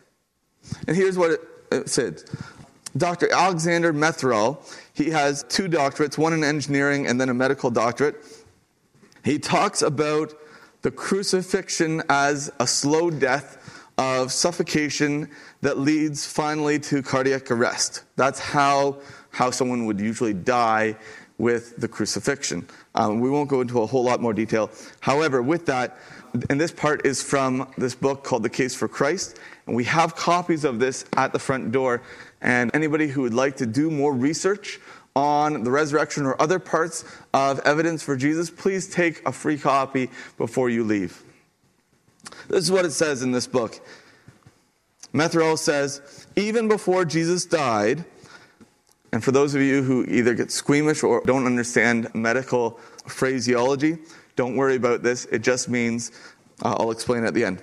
And 0.86 0.96
here's 0.96 1.18
what 1.18 1.40
it, 1.72 1.88
says 1.88 2.24
Dr. 2.96 3.32
Alexander 3.32 3.92
Metherell, 3.92 4.58
he 4.94 5.10
has 5.10 5.42
two 5.48 5.68
doctorates, 5.68 6.16
one 6.16 6.32
in 6.32 6.44
engineering 6.44 7.08
and 7.08 7.20
then 7.20 7.28
a 7.28 7.34
medical 7.34 7.72
doctorate. 7.72 8.14
He 9.24 9.40
talks 9.40 9.82
about 9.82 10.32
the 10.82 10.92
crucifixion 10.92 12.02
as 12.08 12.52
a 12.60 12.68
slow 12.68 13.10
death 13.10 13.73
of 13.98 14.32
suffocation 14.32 15.30
that 15.60 15.78
leads 15.78 16.26
finally 16.26 16.78
to 16.80 17.02
cardiac 17.02 17.50
arrest. 17.50 18.02
That's 18.16 18.40
how, 18.40 18.98
how 19.30 19.50
someone 19.50 19.86
would 19.86 20.00
usually 20.00 20.34
die 20.34 20.96
with 21.38 21.76
the 21.76 21.88
crucifixion. 21.88 22.66
Um, 22.94 23.20
we 23.20 23.30
won't 23.30 23.48
go 23.48 23.60
into 23.60 23.80
a 23.82 23.86
whole 23.86 24.04
lot 24.04 24.20
more 24.20 24.32
detail. 24.32 24.70
However, 25.00 25.42
with 25.42 25.66
that, 25.66 25.98
and 26.50 26.60
this 26.60 26.72
part 26.72 27.06
is 27.06 27.22
from 27.22 27.72
this 27.78 27.94
book 27.94 28.24
called 28.24 28.42
The 28.42 28.50
Case 28.50 28.74
for 28.74 28.88
Christ, 28.88 29.38
and 29.66 29.76
we 29.76 29.84
have 29.84 30.16
copies 30.16 30.64
of 30.64 30.78
this 30.78 31.04
at 31.16 31.32
the 31.32 31.38
front 31.38 31.72
door. 31.72 32.02
And 32.40 32.70
anybody 32.74 33.08
who 33.08 33.22
would 33.22 33.34
like 33.34 33.56
to 33.56 33.66
do 33.66 33.90
more 33.90 34.12
research 34.12 34.80
on 35.16 35.62
the 35.62 35.70
resurrection 35.70 36.26
or 36.26 36.40
other 36.42 36.58
parts 36.58 37.04
of 37.32 37.60
evidence 37.60 38.02
for 38.02 38.16
Jesus, 38.16 38.50
please 38.50 38.88
take 38.88 39.26
a 39.26 39.32
free 39.32 39.56
copy 39.56 40.10
before 40.36 40.70
you 40.70 40.82
leave. 40.82 41.22
This 42.48 42.64
is 42.64 42.70
what 42.70 42.84
it 42.84 42.92
says 42.92 43.22
in 43.22 43.32
this 43.32 43.46
book. 43.46 43.80
Metherell 45.12 45.58
says, 45.58 46.26
even 46.36 46.68
before 46.68 47.04
Jesus 47.04 47.44
died, 47.46 48.04
and 49.12 49.22
for 49.22 49.30
those 49.30 49.54
of 49.54 49.62
you 49.62 49.82
who 49.82 50.04
either 50.06 50.34
get 50.34 50.50
squeamish 50.50 51.04
or 51.04 51.22
don't 51.24 51.46
understand 51.46 52.12
medical 52.14 52.72
phraseology, 53.06 53.98
don't 54.34 54.56
worry 54.56 54.74
about 54.74 55.04
this. 55.04 55.24
It 55.26 55.42
just 55.42 55.68
means, 55.68 56.10
uh, 56.64 56.74
I'll 56.78 56.90
explain 56.90 57.24
at 57.24 57.32
the 57.32 57.44
end. 57.44 57.62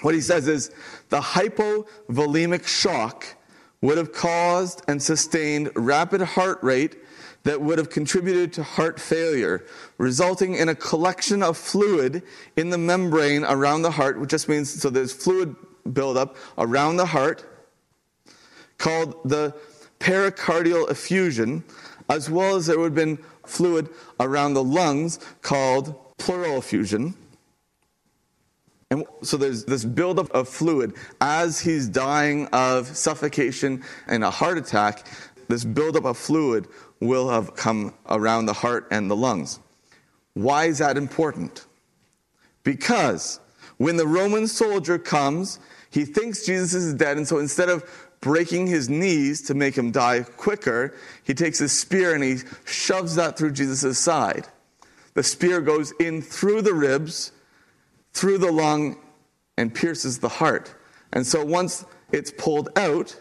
What 0.00 0.14
he 0.14 0.22
says 0.22 0.48
is 0.48 0.70
the 1.10 1.20
hypovolemic 1.20 2.66
shock 2.66 3.26
would 3.82 3.98
have 3.98 4.12
caused 4.12 4.82
and 4.88 5.02
sustained 5.02 5.70
rapid 5.74 6.22
heart 6.22 6.62
rate 6.62 6.96
that 7.50 7.60
would 7.60 7.78
have 7.78 7.90
contributed 7.90 8.52
to 8.52 8.62
heart 8.62 9.00
failure, 9.00 9.66
resulting 9.98 10.54
in 10.54 10.68
a 10.68 10.74
collection 10.76 11.42
of 11.42 11.58
fluid 11.58 12.22
in 12.54 12.70
the 12.70 12.78
membrane 12.78 13.42
around 13.42 13.82
the 13.82 13.90
heart, 13.90 14.20
which 14.20 14.30
just 14.30 14.48
means 14.48 14.80
so 14.80 14.88
there's 14.88 15.12
fluid 15.12 15.56
buildup 15.92 16.36
around 16.58 16.96
the 16.96 17.06
heart 17.06 17.44
called 18.78 19.16
the 19.24 19.52
pericardial 19.98 20.88
effusion, 20.88 21.64
as 22.08 22.30
well 22.30 22.54
as 22.54 22.66
there 22.66 22.78
would 22.78 22.84
have 22.84 22.94
been 22.94 23.18
fluid 23.44 23.88
around 24.20 24.54
the 24.54 24.62
lungs 24.62 25.18
called 25.42 25.92
pleural 26.18 26.56
effusion. 26.56 27.14
And 28.92 29.04
so 29.22 29.36
there's 29.36 29.64
this 29.64 29.84
buildup 29.84 30.30
of 30.30 30.48
fluid 30.48 30.94
as 31.20 31.58
he's 31.58 31.88
dying 31.88 32.46
of 32.52 32.86
suffocation 32.86 33.82
and 34.06 34.22
a 34.22 34.30
heart 34.30 34.56
attack. 34.56 35.04
This 35.50 35.64
buildup 35.64 36.04
of 36.04 36.16
fluid 36.16 36.68
will 37.00 37.28
have 37.28 37.56
come 37.56 37.92
around 38.08 38.46
the 38.46 38.52
heart 38.52 38.86
and 38.92 39.10
the 39.10 39.16
lungs. 39.16 39.58
Why 40.34 40.66
is 40.66 40.78
that 40.78 40.96
important? 40.96 41.66
Because 42.62 43.40
when 43.76 43.96
the 43.96 44.06
Roman 44.06 44.46
soldier 44.46 44.96
comes, 44.96 45.58
he 45.90 46.04
thinks 46.04 46.46
Jesus 46.46 46.84
is 46.84 46.94
dead, 46.94 47.16
and 47.16 47.26
so 47.26 47.38
instead 47.38 47.68
of 47.68 47.84
breaking 48.20 48.68
his 48.68 48.88
knees 48.88 49.42
to 49.42 49.54
make 49.54 49.76
him 49.76 49.90
die 49.90 50.22
quicker, 50.22 50.94
he 51.24 51.34
takes 51.34 51.58
his 51.58 51.76
spear 51.76 52.14
and 52.14 52.22
he 52.22 52.36
shoves 52.64 53.16
that 53.16 53.36
through 53.36 53.50
Jesus' 53.50 53.98
side. 53.98 54.46
The 55.14 55.24
spear 55.24 55.60
goes 55.60 55.92
in 55.98 56.22
through 56.22 56.62
the 56.62 56.74
ribs, 56.74 57.32
through 58.12 58.38
the 58.38 58.52
lung, 58.52 58.98
and 59.56 59.74
pierces 59.74 60.20
the 60.20 60.28
heart. 60.28 60.72
And 61.12 61.26
so 61.26 61.44
once 61.44 61.84
it's 62.12 62.30
pulled 62.30 62.68
out, 62.78 63.18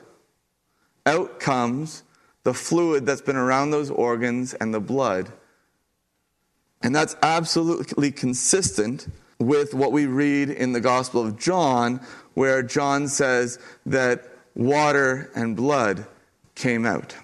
out 1.08 1.40
comes 1.40 2.04
the 2.50 2.54
fluid 2.56 3.06
that's 3.06 3.22
been 3.22 3.36
around 3.36 3.70
those 3.70 3.92
organs 3.92 4.56
and 4.56 4.74
the 4.74 4.80
blood. 4.80 5.32
And 6.82 6.96
that's 6.96 7.16
absolutely 7.22 8.12
consistent 8.12 9.08
with 9.38 9.76
what 9.76 9.92
we 9.92 10.08
read 10.08 10.50
in 10.50 10.74
the 10.74 10.82
Gospel 10.82 11.24
of 11.24 11.38
John, 11.38 12.02
where 12.34 12.64
John 12.64 13.08
says 13.08 13.60
that 13.86 14.28
water 14.56 15.30
and 15.36 15.56
blood 15.56 16.08
came 16.56 16.88
out. 16.88 17.16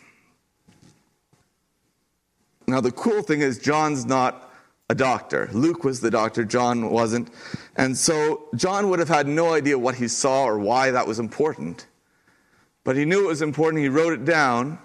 Now, 2.68 2.82
the 2.82 2.92
cool 2.92 3.24
thing 3.24 3.42
is, 3.42 3.58
John's 3.58 4.06
not 4.06 4.54
a 4.92 4.96
doctor. 4.96 5.50
Luke 5.54 5.84
was 5.84 6.02
the 6.02 6.12
doctor, 6.12 6.46
John 6.46 6.92
wasn't. 6.92 7.32
And 7.76 7.98
so 7.98 8.48
John 8.54 8.92
would 8.92 9.00
have 9.00 9.10
had 9.10 9.28
no 9.28 9.56
idea 9.56 9.80
what 9.80 9.96
he 9.96 10.08
saw 10.08 10.44
or 10.44 10.60
why 10.60 10.92
that 10.92 11.08
was 11.08 11.18
important. 11.18 11.88
But 12.84 12.96
he 12.96 13.06
knew 13.06 13.26
it 13.26 13.30
was 13.30 13.42
important. 13.42 13.82
He 13.82 13.90
wrote 13.90 14.14
it 14.14 14.24
down. 14.24 14.78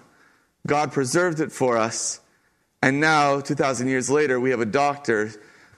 God 0.67 0.91
preserved 0.91 1.39
it 1.39 1.51
for 1.51 1.77
us. 1.77 2.19
And 2.81 2.99
now, 2.99 3.41
2,000 3.41 3.87
years 3.87 4.09
later, 4.09 4.39
we 4.39 4.49
have 4.51 4.59
a 4.59 4.65
doctor 4.65 5.31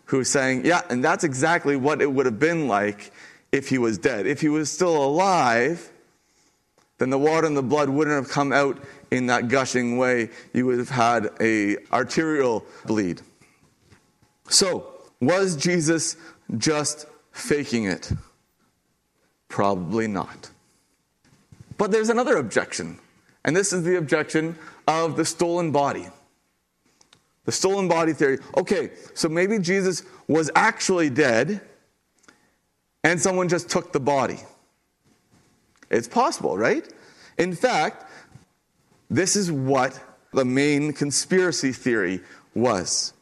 who 0.05 0.21
is 0.21 0.29
saying, 0.29 0.65
yeah, 0.65 0.81
and 0.89 1.03
that's 1.03 1.23
exactly 1.23 1.75
what 1.75 2.01
it 2.01 2.11
would 2.11 2.25
have 2.25 2.39
been 2.39 2.67
like 2.67 3.11
if 3.51 3.69
he 3.69 3.77
was 3.77 3.97
dead. 3.97 4.25
If 4.25 4.41
he 4.41 4.49
was 4.49 4.71
still 4.71 5.03
alive, 5.03 5.91
then 6.97 7.09
the 7.09 7.17
water 7.17 7.47
and 7.47 7.57
the 7.57 7.63
blood 7.63 7.89
wouldn't 7.89 8.15
have 8.15 8.31
come 8.31 8.51
out 8.51 8.77
in 9.11 9.27
that 9.27 9.47
gushing 9.47 9.97
way. 9.97 10.29
You 10.53 10.65
would 10.67 10.79
have 10.79 10.89
had 10.89 11.29
a 11.39 11.77
arterial 11.91 12.65
bleed. 12.85 13.21
So, 14.49 14.93
was 15.19 15.55
Jesus 15.55 16.17
just 16.57 17.05
faking 17.31 17.85
it? 17.85 18.11
Probably 19.47 20.07
not. 20.07 20.49
But 21.77 21.91
there's 21.91 22.09
another 22.09 22.37
objection, 22.37 22.99
and 23.45 23.55
this 23.55 23.73
is 23.73 23.83
the 23.83 23.97
objection 23.97 24.57
of 24.87 25.15
the 25.15 25.25
stolen 25.25 25.71
body. 25.71 26.07
The 27.45 27.51
stolen 27.51 27.87
body 27.87 28.13
theory. 28.13 28.39
Okay, 28.57 28.91
so 29.13 29.27
maybe 29.27 29.59
Jesus 29.59 30.03
was 30.27 30.49
actually 30.55 31.09
dead 31.09 31.61
and 33.03 33.19
someone 33.19 33.49
just 33.49 33.69
took 33.69 33.91
the 33.91 33.99
body. 33.99 34.39
It's 35.89 36.07
possible, 36.07 36.57
right? 36.57 36.87
In 37.37 37.53
fact, 37.53 38.09
this 39.09 39.35
is 39.35 39.51
what 39.51 39.99
the 40.31 40.45
main 40.45 40.93
conspiracy 40.93 41.71
theory 41.71 42.21
was. 42.55 43.13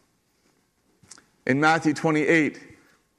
In 1.45 1.59
Matthew 1.59 1.93
28, 1.93 2.59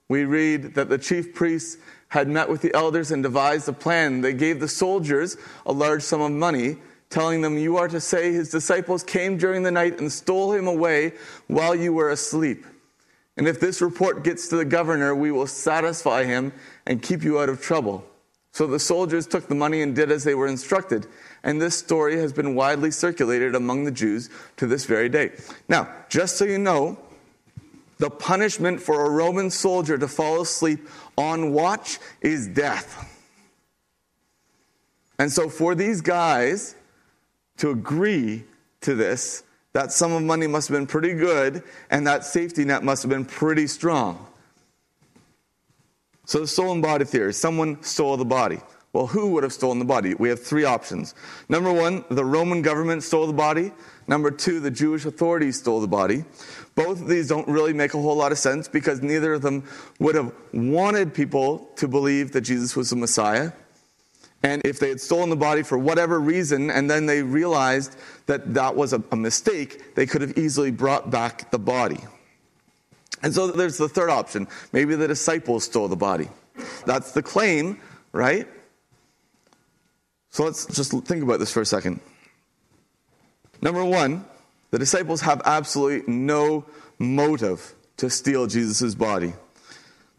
we 0.08 0.25
read 0.25 0.75
that 0.75 0.88
the 0.88 0.99
chief 0.99 1.34
priests 1.34 1.78
had 2.08 2.28
met 2.28 2.49
with 2.49 2.61
the 2.62 2.75
elders 2.75 3.11
and 3.11 3.22
devised 3.22 3.68
a 3.68 3.72
plan. 3.72 4.20
They 4.20 4.34
gave 4.34 4.61
the 4.61 4.68
soldiers 4.68 5.37
a 5.66 5.72
large 5.72 6.02
sum 6.02 6.20
of 6.20 6.30
money, 6.30 6.76
telling 7.12 7.42
them, 7.42 7.59
You 7.59 7.76
are 7.76 7.88
to 7.88 8.00
say 8.00 8.33
his 8.33 8.50
disciples 8.50 9.04
came 9.04 9.37
during 9.37 9.62
the 9.62 9.71
night 9.71 10.00
and 10.00 10.11
stole 10.11 10.52
him 10.52 10.66
away 10.66 11.12
while 11.47 11.75
you 11.75 11.92
were 11.92 12.11
asleep. 12.11 12.66
And 13.37 13.47
if 13.47 13.61
this 13.61 13.81
report 13.81 14.25
gets 14.25 14.49
to 14.49 14.57
the 14.57 14.64
governor, 14.64 15.14
we 15.14 15.31
will 15.31 15.47
satisfy 15.47 16.25
him 16.25 16.52
and 16.87 17.00
keep 17.00 17.23
you 17.23 17.40
out 17.40 17.49
of 17.49 17.62
trouble. 17.62 18.04
So 18.52 18.66
the 18.66 18.78
soldiers 18.78 19.26
took 19.26 19.49
the 19.49 19.54
money 19.54 19.81
and 19.81 19.95
did 19.95 20.11
as 20.11 20.25
they 20.25 20.35
were 20.35 20.47
instructed. 20.47 21.07
And 21.42 21.61
this 21.61 21.76
story 21.76 22.19
has 22.19 22.33
been 22.33 22.54
widely 22.54 22.90
circulated 22.90 23.54
among 23.54 23.85
the 23.85 23.90
Jews 23.90 24.28
to 24.59 24.66
this 24.66 24.85
very 24.85 25.09
day. 25.09 25.33
Now, 25.69 25.88
just 26.11 26.37
so 26.37 26.45
you 26.45 26.59
know, 26.59 26.99
the 27.97 28.11
punishment 28.11 28.83
for 28.83 29.07
a 29.07 29.11
Roman 29.11 29.49
soldier 29.49 29.97
to 29.97 30.09
fall 30.09 30.42
asleep 30.42 30.87
on 31.16 31.52
watch 31.52 31.99
is 32.21 32.47
death. 32.49 33.09
And 35.19 35.31
so, 35.33 35.49
for 35.49 35.75
these 35.75 36.00
guys 36.00 36.75
to 37.62 37.71
agree 37.71 38.42
to 38.81 38.97
this, 38.97 39.45
that 39.73 39.92
sum 39.92 40.11
of 40.11 40.23
money 40.25 40.49
must 40.49 40.66
have 40.66 40.76
been 40.76 40.87
pretty 40.87 41.14
good, 41.14 41.62
and 41.90 42.04
that 42.09 42.25
safety 42.25 42.64
net 42.64 42.83
must 42.83 43.04
have 43.04 43.09
been 43.09 43.25
pretty 43.25 43.69
strong. 43.69 44.26
So, 46.26 46.40
the 46.40 46.49
stolen 46.49 46.81
body 46.81 47.04
theory 47.04 47.33
someone 47.33 47.81
stole 47.85 48.16
the 48.16 48.25
body. 48.25 48.59
Well, 48.92 49.07
who 49.07 49.28
would 49.28 49.45
have 49.45 49.52
stolen 49.52 49.78
the 49.78 49.85
body? 49.85 50.14
We 50.14 50.28
have 50.28 50.42
three 50.42 50.64
options. 50.64 51.14
Number 51.49 51.73
one, 51.73 52.04
the 52.11 52.25
Roman 52.25 52.62
government 52.62 53.04
stole 53.04 53.28
the 53.28 53.33
body. 53.33 53.71
Number 54.09 54.33
two, 54.33 54.59
the 54.59 54.71
Jewish 54.73 55.04
authorities 55.07 55.61
stole 55.61 55.81
the 55.81 55.87
body. 55.87 56.25
Both 56.75 57.00
of 57.00 57.07
these 57.07 57.28
don't 57.28 57.47
really 57.47 57.73
make 57.73 57.95
a 57.95 58.02
whole 58.02 58.16
lot 58.16 58.33
of 58.33 58.38
sense 58.38 58.66
because 58.66 59.02
neither 59.02 59.35
of 59.35 59.42
them 59.42 59.62
would 60.00 60.16
have 60.16 60.33
wanted 60.52 61.14
people 61.14 61.71
to 61.76 61.87
believe 61.87 62.33
that 62.33 62.40
Jesus 62.40 62.75
was 62.75 62.90
the 62.90 62.97
Messiah. 62.97 63.52
And 64.42 64.61
if 64.64 64.78
they 64.80 64.88
had 64.88 65.00
stolen 65.00 65.30
the 65.30 65.37
body 65.37 65.62
for 65.62 65.78
whatever 65.78 66.18
reason 66.18 66.70
and 66.70 66.90
then 66.90 67.06
they 67.06 67.22
realized 67.22 67.96
that 68.26 68.54
that 68.54 68.75
was 68.75 68.92
a, 68.92 69.02
a 69.12 69.16
mistake, 69.16 69.94
they 69.94 70.06
could 70.06 70.20
have 70.20 70.37
easily 70.37 70.70
brought 70.70 71.11
back 71.11 71.50
the 71.50 71.58
body. 71.58 72.00
And 73.22 73.32
so 73.32 73.46
there's 73.46 73.78
the 73.78 73.88
third 73.88 74.11
option. 74.11 74.49
Maybe 74.72 74.96
the 74.96 75.06
disciples 75.06 75.64
stole 75.64 75.87
the 75.87 75.96
body. 75.96 76.28
That's 76.87 77.12
the 77.12 77.22
claim, 77.22 77.81
right? 78.11 78.48
So 80.31 80.44
let's 80.44 80.66
just 80.66 80.92
think 81.05 81.22
about 81.22 81.38
this 81.38 81.52
for 81.52 81.61
a 81.61 81.66
second. 81.66 82.00
Number 83.61 83.85
one, 83.85 84.24
the 84.70 84.78
disciples 84.78 85.20
have 85.20 85.40
absolutely 85.44 86.12
no 86.12 86.64
motive 86.98 87.74
to 87.98 88.11
steal 88.11 88.46
Jesus' 88.46 88.94
body. 88.94 89.35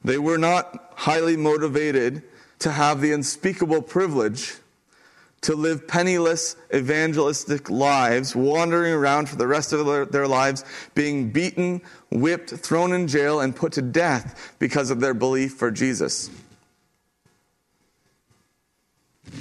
They 0.03 0.17
were 0.17 0.37
not 0.37 0.93
highly 0.95 1.35
motivated 1.35 2.23
to 2.63 2.71
have 2.71 3.01
the 3.01 3.11
unspeakable 3.11 3.81
privilege 3.81 4.55
to 5.41 5.55
live 5.55 5.85
penniless 5.85 6.55
evangelistic 6.73 7.69
lives, 7.69 8.33
wandering 8.33 8.93
around 8.93 9.27
for 9.27 9.35
the 9.35 9.45
rest 9.45 9.73
of 9.73 10.11
their, 10.11 10.27
lives, 10.27 10.63
being 10.95 11.29
beaten, 11.29 11.81
whipped, 12.09 12.51
thrown 12.51 12.93
in 12.93 13.07
jail, 13.07 13.41
and 13.41 13.53
put 13.53 13.73
to 13.73 13.81
death 13.81 14.55
because 14.59 14.89
of 14.89 15.01
their 15.01 15.13
belief 15.13 15.55
for 15.55 15.69
Jesus. 15.69 16.29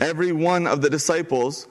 Every 0.01 0.33
one 0.33 0.67
of 0.67 0.83
the 0.83 0.91
disciples 0.91 1.69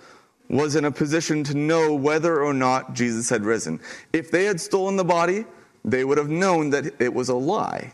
was 0.50 0.78
in 0.78 0.86
a 0.86 0.92
position 0.92 1.44
to 1.44 1.54
know 1.54 1.94
whether 1.94 2.42
or 2.42 2.54
not 2.54 2.94
Jesus 2.94 3.30
had 3.30 3.44
risen. 3.44 3.82
If 4.14 4.32
they 4.32 4.46
had 4.46 4.62
stolen 4.62 4.96
the 4.96 5.04
body, 5.04 5.44
they 5.84 6.06
would 6.06 6.18
have 6.18 6.30
known 6.30 6.70
that 6.70 7.02
it 7.02 7.14
was 7.14 7.28
a 7.28 7.36
lie. 7.36 7.94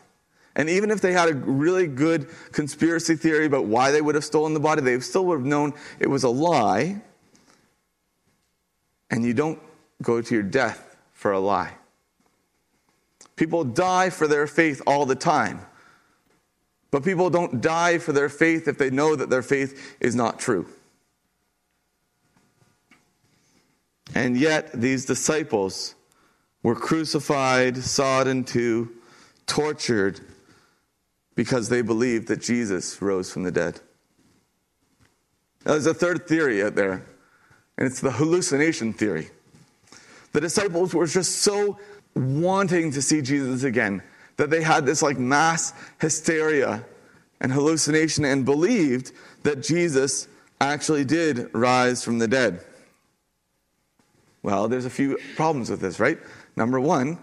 And 0.57 0.71
even 0.71 0.89
if 0.89 1.01
they 1.01 1.13
had 1.13 1.29
a 1.29 1.35
really 1.35 1.85
good 1.85 2.27
conspiracy 2.51 3.15
theory 3.15 3.45
about 3.45 3.65
why 3.65 3.91
they 3.91 4.01
would 4.01 4.15
have 4.15 4.25
stolen 4.25 4.55
the 4.55 4.59
body, 4.59 4.81
they 4.81 4.99
still 4.99 5.23
would 5.27 5.37
have 5.37 5.45
known 5.45 5.73
it 5.99 6.07
was 6.07 6.23
a 6.23 6.29
lie. 6.29 6.99
And 9.11 9.23
you 9.23 9.35
don't 9.35 9.59
go 10.01 10.19
to 10.19 10.33
your 10.33 10.43
death 10.43 10.97
for 11.13 11.31
a 11.31 11.39
lie. 11.39 11.75
People 13.35 13.63
die 13.63 14.09
for 14.09 14.27
their 14.27 14.47
faith 14.47 14.81
all 14.87 15.05
the 15.05 15.15
time. 15.15 15.61
But 16.89 17.03
people 17.03 17.29
don't 17.29 17.61
die 17.61 17.99
for 17.99 18.11
their 18.11 18.29
faith 18.29 18.67
if 18.67 18.79
they 18.79 18.89
know 18.89 19.15
that 19.15 19.29
their 19.29 19.43
faith 19.43 19.97
is 19.99 20.15
not 20.15 20.39
true. 20.39 20.65
And 24.15 24.35
yet, 24.35 24.71
these 24.73 25.05
disciples 25.05 25.93
were 26.63 26.75
crucified, 26.75 27.77
sawed 27.77 28.25
in 28.25 28.43
two, 28.43 28.89
tortured 29.45 30.21
because 31.37 31.69
they 31.69 31.83
believed 31.83 32.27
that 32.29 32.41
Jesus 32.41 32.99
rose 32.99 33.31
from 33.31 33.43
the 33.43 33.51
dead. 33.51 33.79
Now, 35.63 35.73
there's 35.73 35.85
a 35.85 35.93
third 35.93 36.27
theory 36.27 36.63
out 36.63 36.73
there, 36.73 37.03
and 37.77 37.87
it's 37.87 38.01
the 38.01 38.11
hallucination 38.11 38.91
theory. 38.91 39.29
The 40.33 40.41
disciples 40.41 40.95
were 40.95 41.05
just 41.05 41.43
so 41.43 41.77
wanting 42.15 42.91
to 42.93 43.03
see 43.03 43.21
Jesus 43.21 43.63
again 43.63 44.01
that 44.37 44.49
they 44.49 44.63
had 44.63 44.87
this 44.87 45.03
like 45.03 45.19
mass 45.19 45.73
hysteria 46.01 46.83
and 47.39 47.51
hallucination 47.51 48.25
and 48.25 48.43
believed 48.43 49.11
that 49.43 49.61
Jesus 49.61 50.27
actually 50.59 51.05
did 51.05 51.53
rise 51.53 52.03
from 52.03 52.17
the 52.17 52.27
dead. 52.27 52.61
Well, 54.41 54.67
there's 54.67 54.85
a 54.85 54.89
few 54.89 55.19
problems 55.35 55.69
with 55.69 55.81
this, 55.81 55.99
right? 55.99 56.17
Number 56.55 56.79
one, 56.79 57.19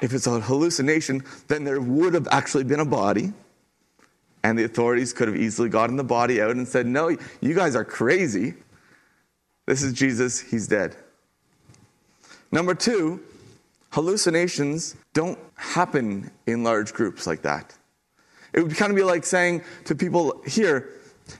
if 0.00 0.12
it's 0.12 0.26
a 0.26 0.40
hallucination, 0.40 1.24
then 1.48 1.64
there 1.64 1.80
would 1.80 2.14
have 2.14 2.28
actually 2.30 2.64
been 2.64 2.80
a 2.80 2.84
body, 2.84 3.32
and 4.42 4.58
the 4.58 4.64
authorities 4.64 5.12
could 5.12 5.28
have 5.28 5.36
easily 5.36 5.68
gotten 5.68 5.96
the 5.96 6.04
body 6.04 6.40
out 6.40 6.52
and 6.52 6.66
said, 6.66 6.86
No, 6.86 7.16
you 7.40 7.54
guys 7.54 7.74
are 7.74 7.84
crazy. 7.84 8.54
This 9.66 9.82
is 9.82 9.92
Jesus, 9.92 10.40
he's 10.40 10.66
dead. 10.66 10.96
Number 12.50 12.74
two, 12.74 13.20
hallucinations 13.90 14.96
don't 15.12 15.38
happen 15.56 16.30
in 16.46 16.62
large 16.62 16.94
groups 16.94 17.26
like 17.26 17.42
that. 17.42 17.76
It 18.52 18.62
would 18.62 18.76
kind 18.76 18.90
of 18.90 18.96
be 18.96 19.02
like 19.02 19.24
saying 19.24 19.62
to 19.84 19.94
people 19.94 20.42
here, 20.46 20.88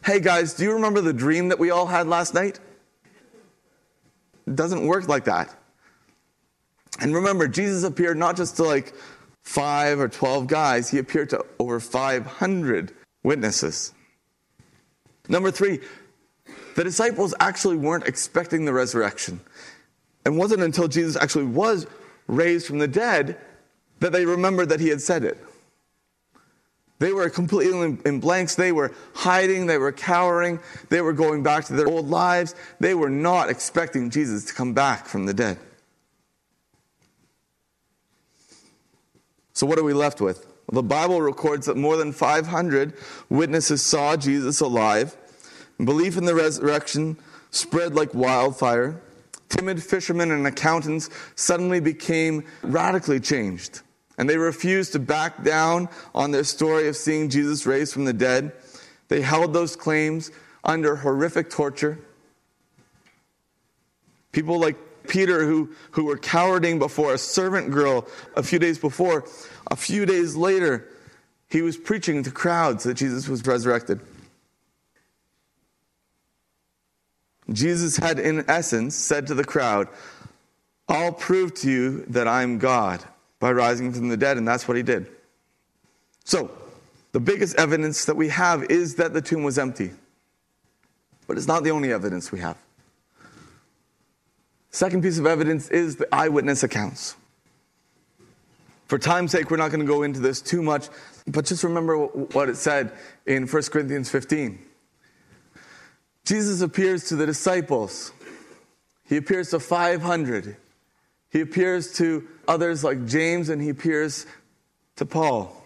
Hey 0.04 0.20
guys, 0.20 0.54
do 0.54 0.64
you 0.64 0.72
remember 0.72 1.00
the 1.00 1.14
dream 1.14 1.48
that 1.48 1.58
we 1.58 1.70
all 1.70 1.86
had 1.86 2.06
last 2.06 2.34
night? 2.34 2.60
It 4.46 4.56
doesn't 4.56 4.86
work 4.86 5.08
like 5.08 5.24
that. 5.24 5.54
And 6.98 7.14
remember, 7.14 7.46
Jesus 7.46 7.84
appeared 7.84 8.16
not 8.16 8.36
just 8.36 8.56
to 8.56 8.64
like 8.64 8.94
five 9.42 10.00
or 10.00 10.08
12 10.08 10.46
guys, 10.46 10.90
he 10.90 10.98
appeared 10.98 11.30
to 11.30 11.44
over 11.58 11.80
500 11.80 12.92
witnesses. 13.22 13.94
Number 15.28 15.50
three, 15.50 15.80
the 16.74 16.84
disciples 16.84 17.34
actually 17.40 17.76
weren't 17.76 18.06
expecting 18.06 18.64
the 18.64 18.72
resurrection. 18.72 19.40
And 20.24 20.36
wasn't 20.36 20.62
until 20.62 20.88
Jesus 20.88 21.16
actually 21.16 21.46
was 21.46 21.86
raised 22.26 22.66
from 22.66 22.78
the 22.78 22.88
dead 22.88 23.38
that 24.00 24.12
they 24.12 24.26
remembered 24.26 24.68
that 24.68 24.80
he 24.80 24.88
had 24.88 25.00
said 25.00 25.24
it. 25.24 25.38
They 26.98 27.12
were 27.12 27.30
completely 27.30 27.96
in 28.04 28.20
blanks. 28.20 28.56
They 28.56 28.72
were 28.72 28.92
hiding. 29.14 29.66
They 29.66 29.78
were 29.78 29.92
cowering. 29.92 30.58
They 30.88 31.00
were 31.00 31.12
going 31.12 31.42
back 31.42 31.64
to 31.66 31.72
their 31.72 31.86
old 31.86 32.08
lives. 32.08 32.54
They 32.80 32.94
were 32.94 33.10
not 33.10 33.50
expecting 33.50 34.10
Jesus 34.10 34.44
to 34.46 34.54
come 34.54 34.74
back 34.74 35.06
from 35.06 35.26
the 35.26 35.34
dead. 35.34 35.58
So, 39.58 39.66
what 39.66 39.76
are 39.76 39.82
we 39.82 39.92
left 39.92 40.20
with? 40.20 40.46
Well, 40.68 40.80
the 40.80 40.86
Bible 40.86 41.20
records 41.20 41.66
that 41.66 41.76
more 41.76 41.96
than 41.96 42.12
500 42.12 42.92
witnesses 43.28 43.82
saw 43.82 44.16
Jesus 44.16 44.60
alive. 44.60 45.16
Belief 45.84 46.16
in 46.16 46.26
the 46.26 46.34
resurrection 46.36 47.16
spread 47.50 47.92
like 47.92 48.14
wildfire. 48.14 49.00
Timid 49.48 49.82
fishermen 49.82 50.30
and 50.30 50.46
accountants 50.46 51.10
suddenly 51.34 51.80
became 51.80 52.44
radically 52.62 53.18
changed, 53.18 53.80
and 54.16 54.30
they 54.30 54.36
refused 54.36 54.92
to 54.92 55.00
back 55.00 55.42
down 55.42 55.88
on 56.14 56.30
their 56.30 56.44
story 56.44 56.86
of 56.86 56.94
seeing 56.94 57.28
Jesus 57.28 57.66
raised 57.66 57.92
from 57.92 58.04
the 58.04 58.12
dead. 58.12 58.52
They 59.08 59.22
held 59.22 59.52
those 59.52 59.74
claims 59.74 60.30
under 60.62 60.94
horrific 60.94 61.50
torture. 61.50 61.98
People 64.30 64.60
like 64.60 64.76
Peter, 65.08 65.44
who, 65.44 65.70
who 65.92 66.04
were 66.04 66.16
cowarding 66.16 66.78
before 66.78 67.14
a 67.14 67.18
servant 67.18 67.70
girl 67.70 68.06
a 68.36 68.42
few 68.42 68.58
days 68.58 68.78
before, 68.78 69.24
a 69.70 69.76
few 69.76 70.06
days 70.06 70.36
later, 70.36 70.86
he 71.48 71.62
was 71.62 71.76
preaching 71.76 72.22
to 72.22 72.30
crowds 72.30 72.84
that 72.84 72.94
Jesus 72.94 73.28
was 73.28 73.44
resurrected. 73.46 74.00
Jesus 77.50 77.96
had, 77.96 78.18
in 78.18 78.44
essence, 78.48 78.94
said 78.94 79.26
to 79.28 79.34
the 79.34 79.44
crowd, 79.44 79.88
I'll 80.88 81.12
prove 81.12 81.54
to 81.54 81.70
you 81.70 82.04
that 82.08 82.28
I'm 82.28 82.58
God 82.58 83.02
by 83.38 83.52
rising 83.52 83.92
from 83.92 84.08
the 84.08 84.16
dead, 84.16 84.36
and 84.36 84.46
that's 84.46 84.68
what 84.68 84.76
he 84.76 84.82
did. 84.82 85.06
So, 86.24 86.50
the 87.12 87.20
biggest 87.20 87.56
evidence 87.56 88.04
that 88.04 88.16
we 88.16 88.28
have 88.28 88.64
is 88.64 88.96
that 88.96 89.14
the 89.14 89.22
tomb 89.22 89.42
was 89.42 89.58
empty. 89.58 89.92
But 91.26 91.38
it's 91.38 91.46
not 91.46 91.64
the 91.64 91.70
only 91.70 91.92
evidence 91.92 92.30
we 92.30 92.40
have. 92.40 92.56
Second 94.78 95.02
piece 95.02 95.18
of 95.18 95.26
evidence 95.26 95.68
is 95.70 95.96
the 95.96 96.06
eyewitness 96.14 96.62
accounts. 96.62 97.16
For 98.86 98.96
time's 98.96 99.32
sake, 99.32 99.50
we're 99.50 99.56
not 99.56 99.72
going 99.72 99.80
to 99.80 99.86
go 99.86 100.04
into 100.04 100.20
this 100.20 100.40
too 100.40 100.62
much, 100.62 100.86
but 101.26 101.46
just 101.46 101.64
remember 101.64 101.96
what 102.06 102.48
it 102.48 102.56
said 102.56 102.92
in 103.26 103.48
1 103.48 103.62
Corinthians 103.72 104.08
15. 104.08 104.56
Jesus 106.24 106.60
appears 106.60 107.08
to 107.08 107.16
the 107.16 107.26
disciples, 107.26 108.12
he 109.04 109.16
appears 109.16 109.50
to 109.50 109.58
500, 109.58 110.56
he 111.32 111.40
appears 111.40 111.94
to 111.94 112.28
others 112.46 112.84
like 112.84 113.04
James, 113.04 113.48
and 113.48 113.60
he 113.60 113.70
appears 113.70 114.26
to 114.94 115.04
Paul. 115.04 115.60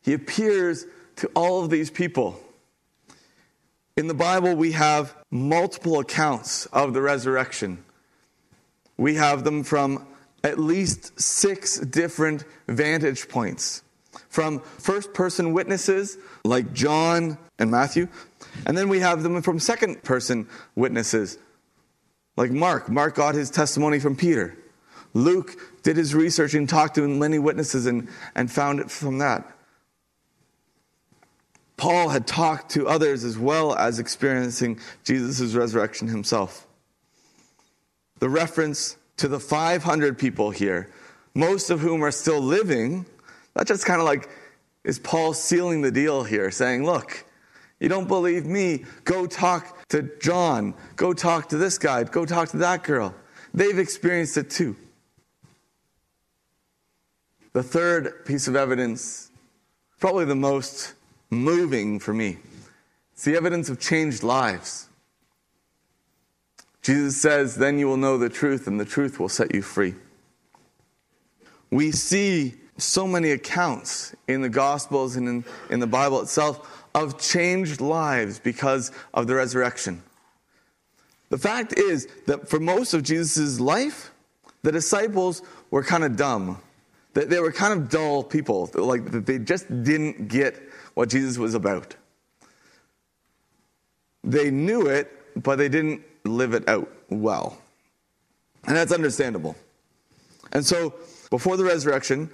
He 0.00 0.12
appears 0.12 0.86
to 1.16 1.26
all 1.34 1.64
of 1.64 1.70
these 1.70 1.90
people. 1.90 2.40
In 3.96 4.06
the 4.06 4.14
Bible, 4.14 4.54
we 4.54 4.70
have 4.70 5.12
multiple 5.30 6.00
accounts 6.00 6.66
of 6.66 6.94
the 6.94 7.00
resurrection. 7.00 7.84
We 8.96 9.14
have 9.14 9.44
them 9.44 9.62
from 9.62 10.06
at 10.42 10.58
least 10.58 11.20
six 11.20 11.78
different 11.78 12.44
vantage 12.66 13.28
points 13.28 13.82
from 14.28 14.60
first 14.60 15.12
person 15.12 15.52
witnesses 15.52 16.18
like 16.44 16.72
John 16.72 17.38
and 17.58 17.70
Matthew, 17.70 18.08
and 18.66 18.76
then 18.76 18.88
we 18.88 19.00
have 19.00 19.22
them 19.22 19.40
from 19.42 19.58
second 19.58 20.02
person 20.02 20.48
witnesses 20.74 21.38
like 22.36 22.50
Mark. 22.50 22.88
Mark 22.88 23.14
got 23.14 23.34
his 23.34 23.50
testimony 23.50 23.98
from 23.98 24.16
Peter. 24.16 24.56
Luke 25.14 25.56
did 25.82 25.96
his 25.96 26.14
research 26.14 26.54
and 26.54 26.68
talked 26.68 26.94
to 26.94 27.06
many 27.06 27.38
witnesses 27.38 27.86
and, 27.86 28.08
and 28.34 28.50
found 28.50 28.80
it 28.80 28.90
from 28.90 29.18
that. 29.18 29.56
Paul 31.80 32.10
had 32.10 32.26
talked 32.26 32.72
to 32.72 32.86
others 32.86 33.24
as 33.24 33.38
well 33.38 33.74
as 33.74 33.98
experiencing 33.98 34.78
Jesus' 35.02 35.54
resurrection 35.54 36.08
himself. 36.08 36.66
The 38.18 38.28
reference 38.28 38.98
to 39.16 39.28
the 39.28 39.40
500 39.40 40.18
people 40.18 40.50
here, 40.50 40.90
most 41.34 41.70
of 41.70 41.80
whom 41.80 42.04
are 42.04 42.10
still 42.10 42.38
living, 42.38 43.06
that 43.54 43.66
just 43.66 43.86
kind 43.86 43.98
of 43.98 44.06
like 44.06 44.28
is 44.84 44.98
Paul 44.98 45.32
sealing 45.32 45.80
the 45.80 45.90
deal 45.90 46.22
here, 46.22 46.50
saying, 46.50 46.84
Look, 46.84 47.24
you 47.78 47.88
don't 47.88 48.08
believe 48.08 48.44
me? 48.44 48.84
Go 49.04 49.26
talk 49.26 49.88
to 49.88 50.02
John. 50.20 50.74
Go 50.96 51.14
talk 51.14 51.48
to 51.48 51.56
this 51.56 51.78
guy. 51.78 52.04
Go 52.04 52.26
talk 52.26 52.50
to 52.50 52.58
that 52.58 52.82
girl. 52.82 53.14
They've 53.54 53.78
experienced 53.78 54.36
it 54.36 54.50
too. 54.50 54.76
The 57.54 57.62
third 57.62 58.26
piece 58.26 58.48
of 58.48 58.54
evidence, 58.54 59.30
probably 59.98 60.26
the 60.26 60.36
most 60.36 60.92
moving 61.30 61.98
for 61.98 62.12
me. 62.12 62.38
It's 63.12 63.24
the 63.24 63.36
evidence 63.36 63.68
of 63.68 63.78
changed 63.80 64.22
lives. 64.22 64.88
Jesus 66.82 67.20
says, 67.20 67.56
Then 67.56 67.78
you 67.78 67.86
will 67.86 67.96
know 67.96 68.18
the 68.18 68.28
truth, 68.28 68.66
and 68.66 68.80
the 68.80 68.84
truth 68.84 69.20
will 69.20 69.28
set 69.28 69.54
you 69.54 69.62
free. 69.62 69.94
We 71.70 71.92
see 71.92 72.54
so 72.78 73.06
many 73.06 73.30
accounts 73.30 74.14
in 74.26 74.40
the 74.40 74.48
Gospels 74.48 75.16
and 75.16 75.28
in, 75.28 75.44
in 75.68 75.80
the 75.80 75.86
Bible 75.86 76.20
itself 76.22 76.84
of 76.94 77.20
changed 77.20 77.80
lives 77.80 78.38
because 78.38 78.90
of 79.14 79.26
the 79.26 79.34
resurrection. 79.34 80.02
The 81.28 81.38
fact 81.38 81.78
is 81.78 82.08
that 82.26 82.48
for 82.48 82.58
most 82.58 82.92
of 82.92 83.02
Jesus' 83.02 83.60
life, 83.60 84.10
the 84.62 84.72
disciples 84.72 85.42
were 85.70 85.84
kind 85.84 86.04
of 86.04 86.16
dumb. 86.16 86.60
They 87.12 87.40
were 87.40 87.52
kind 87.52 87.72
of 87.72 87.88
dull 87.88 88.22
people. 88.22 88.70
Like 88.74 89.04
they 89.10 89.38
just 89.38 89.68
didn't 89.84 90.28
get 90.28 90.60
what 90.94 91.08
Jesus 91.08 91.38
was 91.38 91.54
about. 91.54 91.96
They 94.22 94.50
knew 94.50 94.86
it, 94.86 95.10
but 95.42 95.56
they 95.56 95.68
didn't 95.68 96.02
live 96.24 96.54
it 96.54 96.68
out 96.68 96.90
well. 97.08 97.58
And 98.66 98.76
that's 98.76 98.92
understandable. 98.92 99.56
And 100.52 100.64
so, 100.64 100.94
before 101.30 101.56
the 101.56 101.64
resurrection, 101.64 102.30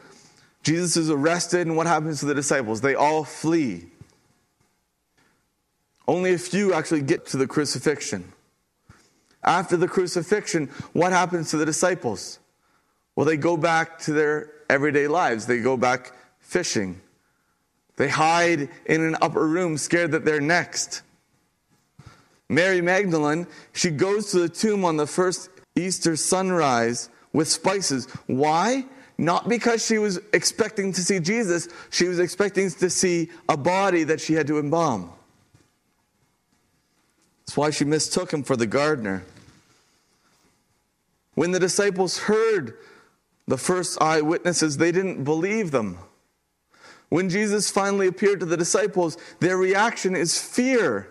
Jesus 0.62 0.96
is 0.96 1.10
arrested, 1.10 1.66
and 1.66 1.76
what 1.76 1.86
happens 1.86 2.20
to 2.20 2.26
the 2.26 2.34
disciples? 2.34 2.80
They 2.80 2.94
all 2.94 3.24
flee. 3.24 3.86
Only 6.08 6.34
a 6.34 6.38
few 6.38 6.72
actually 6.72 7.02
get 7.02 7.26
to 7.26 7.36
the 7.36 7.46
crucifixion. 7.46 8.32
After 9.44 9.76
the 9.76 9.86
crucifixion, 9.86 10.68
what 10.92 11.12
happens 11.12 11.50
to 11.50 11.56
the 11.56 11.66
disciples? 11.66 12.40
Well, 13.14 13.26
they 13.26 13.36
go 13.36 13.56
back 13.56 13.98
to 14.00 14.12
their 14.12 14.50
everyday 14.68 15.06
lives. 15.06 15.46
They 15.46 15.60
go 15.60 15.76
back 15.76 16.12
fishing. 16.40 17.00
They 17.96 18.08
hide 18.08 18.68
in 18.84 19.00
an 19.02 19.16
upper 19.20 19.46
room, 19.46 19.78
scared 19.78 20.12
that 20.12 20.24
they're 20.24 20.40
next. 20.40 21.02
Mary 22.48 22.80
Magdalene, 22.80 23.46
she 23.72 23.90
goes 23.90 24.30
to 24.30 24.38
the 24.40 24.48
tomb 24.48 24.84
on 24.84 24.96
the 24.96 25.06
first 25.06 25.50
Easter 25.74 26.14
sunrise 26.16 27.08
with 27.32 27.48
spices. 27.48 28.06
Why? 28.26 28.84
Not 29.18 29.48
because 29.48 29.84
she 29.84 29.98
was 29.98 30.20
expecting 30.32 30.92
to 30.92 31.02
see 31.02 31.20
Jesus, 31.20 31.68
she 31.90 32.06
was 32.06 32.18
expecting 32.18 32.70
to 32.70 32.90
see 32.90 33.30
a 33.48 33.56
body 33.56 34.04
that 34.04 34.20
she 34.20 34.34
had 34.34 34.46
to 34.48 34.58
embalm. 34.58 35.10
That's 37.46 37.56
why 37.56 37.70
she 37.70 37.84
mistook 37.84 38.32
him 38.32 38.42
for 38.42 38.56
the 38.56 38.66
gardener. 38.66 39.24
When 41.34 41.52
the 41.52 41.60
disciples 41.60 42.18
heard 42.18 42.76
the 43.46 43.56
first 43.56 44.00
eyewitnesses, 44.02 44.76
they 44.76 44.92
didn't 44.92 45.24
believe 45.24 45.70
them. 45.70 45.98
When 47.08 47.28
Jesus 47.28 47.70
finally 47.70 48.08
appeared 48.08 48.40
to 48.40 48.46
the 48.46 48.56
disciples, 48.56 49.16
their 49.40 49.56
reaction 49.56 50.16
is 50.16 50.40
fear. 50.40 51.08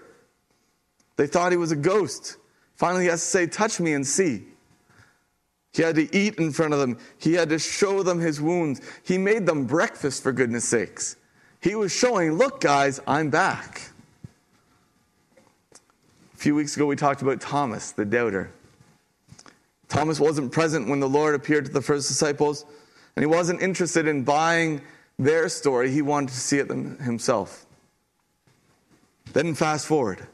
They 1.16 1.28
thought 1.28 1.52
he 1.52 1.58
was 1.58 1.72
a 1.72 1.78
ghost. 1.78 2.38
Finally, 2.76 3.04
he 3.04 3.10
has 3.10 3.22
to 3.22 3.28
say, 3.28 3.48
Touch 3.48 3.80
me 3.80 3.94
and 3.94 4.06
see. 4.06 4.44
He 5.74 5.82
had 5.82 5.96
to 5.96 6.16
eat 6.16 6.36
in 6.36 6.52
front 6.52 6.74
of 6.74 6.80
them. 6.80 6.98
He 7.18 7.34
had 7.34 7.50
to 7.50 7.60
show 7.60 8.04
them 8.04 8.20
his 8.20 8.42
wounds. 8.42 8.82
He 9.04 9.18
made 9.18 9.46
them 9.46 9.66
breakfast, 9.66 10.24
for 10.24 10.32
goodness 10.32 10.66
sakes. 10.66 11.16
He 11.62 11.76
was 11.76 11.92
showing, 11.94 12.34
Look, 12.34 12.62
guys, 12.62 13.00
I'm 13.08 13.30
back. 13.30 13.82
A 16.34 16.38
few 16.38 16.56
weeks 16.56 16.76
ago, 16.76 16.86
we 16.86 16.96
talked 16.96 17.22
about 17.22 17.40
Thomas, 17.40 17.92
the 17.92 18.06
doubter. 18.06 18.52
Thomas 19.88 20.20
wasn't 20.20 20.52
present 20.52 20.90
when 20.90 21.00
the 21.00 21.10
Lord 21.10 21.36
appeared 21.36 21.66
to 21.66 21.72
the 21.72 21.82
first 21.82 22.08
disciples, 22.08 22.66
and 23.16 23.24
he 23.24 23.28
wasn't 23.28 23.62
interested 23.62 24.08
in 24.08 24.24
buying 24.24 24.82
their 25.18 25.50
story. 25.50 25.92
He 25.92 26.02
wanted 26.02 26.30
to 26.30 26.40
see 26.40 26.60
it 26.60 26.70
himself. 26.70 27.66
Then, 29.34 29.54
fast 29.54 29.86
forward. 29.88 30.28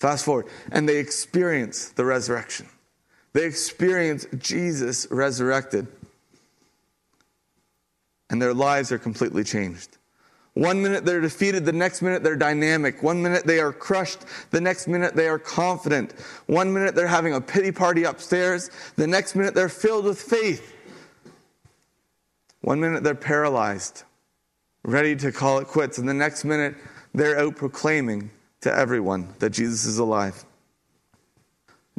Fast 0.00 0.24
forward. 0.24 0.46
And 0.70 0.88
they 0.88 0.98
experience 0.98 1.90
the 1.90 2.04
resurrection. 2.04 2.68
They 3.32 3.44
experience 3.44 4.26
Jesus 4.38 5.06
resurrected. 5.10 5.86
And 8.30 8.40
their 8.40 8.54
lives 8.54 8.92
are 8.92 8.98
completely 8.98 9.44
changed. 9.44 9.98
One 10.58 10.82
minute 10.82 11.04
they're 11.04 11.20
defeated, 11.20 11.64
the 11.64 11.72
next 11.72 12.02
minute 12.02 12.24
they're 12.24 12.34
dynamic. 12.34 13.00
One 13.00 13.22
minute 13.22 13.46
they 13.46 13.60
are 13.60 13.72
crushed, 13.72 14.24
the 14.50 14.60
next 14.60 14.88
minute 14.88 15.14
they 15.14 15.28
are 15.28 15.38
confident. 15.38 16.12
One 16.46 16.72
minute 16.72 16.96
they're 16.96 17.06
having 17.06 17.34
a 17.34 17.40
pity 17.40 17.70
party 17.70 18.02
upstairs, 18.02 18.68
the 18.96 19.06
next 19.06 19.36
minute 19.36 19.54
they're 19.54 19.68
filled 19.68 20.04
with 20.04 20.20
faith. 20.20 20.74
One 22.60 22.80
minute 22.80 23.04
they're 23.04 23.14
paralyzed, 23.14 24.02
ready 24.88 25.14
to 25.14 25.30
call 25.30 25.58
it 25.58 25.66
quits, 25.66 25.98
and 25.98 26.08
the 26.08 26.14
next 26.14 26.44
minute 26.44 26.74
they're 27.12 27.38
out 27.38 27.56
proclaiming 27.56 28.30
to 28.62 28.74
everyone 28.74 29.34
that 29.38 29.50
Jesus 29.50 29.84
is 29.84 29.98
alive. 29.98 30.44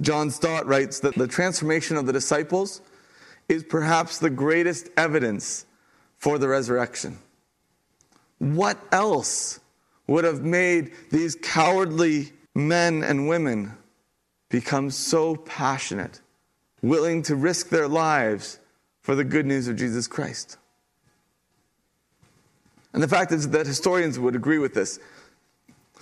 John 0.02 0.32
Stott 0.32 0.66
writes 0.66 1.00
that 1.02 1.16
the 1.16 1.28
transformation 1.28 1.98
of 1.98 2.06
the 2.06 2.14
disciples 2.14 2.82
is 3.48 3.64
perhaps 3.64 4.18
the 4.18 4.30
greatest 4.30 4.90
evidence 4.98 5.66
for 6.18 6.38
the 6.38 6.48
resurrection. 6.48 7.20
What 8.40 8.80
else 8.92 9.60
would 10.08 10.24
have 10.24 10.42
made 10.42 10.92
these 11.12 11.36
cowardly 11.36 12.32
men 12.56 13.04
and 13.04 13.28
women 13.28 13.74
become 14.50 14.90
so 14.90 15.36
passionate, 15.36 16.22
willing 16.82 17.22
to 17.24 17.36
risk 17.36 17.70
their 17.70 17.88
lives 17.88 18.60
for 19.02 19.14
the 19.14 19.24
good 19.24 19.46
news 19.46 19.68
of 19.68 19.76
Jesus 19.76 20.08
Christ? 20.08 20.58
And 22.94 23.04
the 23.04 23.08
fact 23.08 23.32
is 23.32 23.50
that 23.50 23.68
historians 23.68 24.20
would 24.20 24.36
agree 24.36 24.58
with 24.58 24.74
this. 24.74 25.00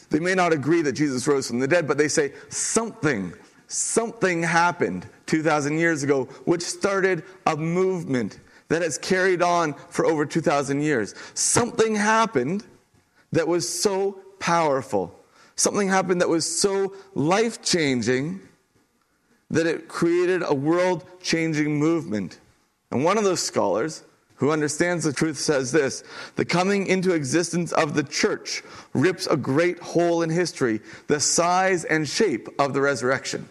They 0.10 0.20
may 0.20 0.36
not 0.36 0.54
agree 0.54 0.82
that 0.84 0.94
Jesus 0.94 1.28
rose 1.28 1.48
from 1.48 1.60
the 1.60 1.68
dead, 1.68 1.88
but 1.88 1.98
they 1.98 2.08
say 2.08 2.34
something, 2.50 3.34
something 3.68 4.42
happened 4.44 5.06
2,000 5.26 5.78
years 5.78 6.04
ago, 6.04 6.26
which 6.46 6.62
started 6.62 7.24
a 7.46 7.58
movement 7.58 8.40
that 8.70 8.82
has 8.82 8.98
carried 8.98 9.42
on 9.42 9.74
for 9.90 10.06
over 10.06 10.26
2,000 10.26 10.82
years. 10.82 11.14
Something 11.34 11.96
happened 11.96 12.64
that 13.32 13.48
was 13.48 13.68
so 13.68 14.20
powerful. 14.40 15.14
Something 15.56 15.90
happened 15.90 16.22
that 16.22 16.30
was 16.30 16.46
so 16.46 16.94
life 17.14 17.62
changing 17.62 18.42
that 19.50 19.66
it 19.66 19.88
created 19.88 20.44
a 20.46 20.54
world 20.54 21.06
changing 21.22 21.78
movement. 21.78 22.40
And 22.92 23.04
one 23.04 23.18
of 23.18 23.24
those 23.24 23.42
scholars 23.42 24.04
who 24.38 24.52
understands 24.52 25.04
the 25.04 25.14
truth 25.14 25.38
says 25.38 25.72
this 25.72 26.04
The 26.36 26.46
coming 26.46 26.88
into 26.88 27.14
existence 27.14 27.72
of 27.74 27.94
the 27.94 28.04
church 28.04 28.64
rips 28.94 29.28
a 29.28 29.38
great 29.38 29.80
hole 29.80 30.22
in 30.22 30.30
history, 30.30 30.80
the 31.08 31.20
size 31.20 31.84
and 31.84 32.08
shape 32.08 32.48
of 32.60 32.74
the 32.74 32.82
resurrection. 32.82 33.50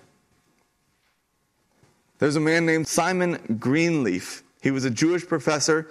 There's 2.18 2.36
a 2.36 2.40
man 2.40 2.64
named 2.64 2.88
Simon 2.88 3.58
Greenleaf. 3.60 4.42
He 4.62 4.70
was 4.70 4.84
a 4.84 4.90
Jewish 4.90 5.26
professor 5.26 5.88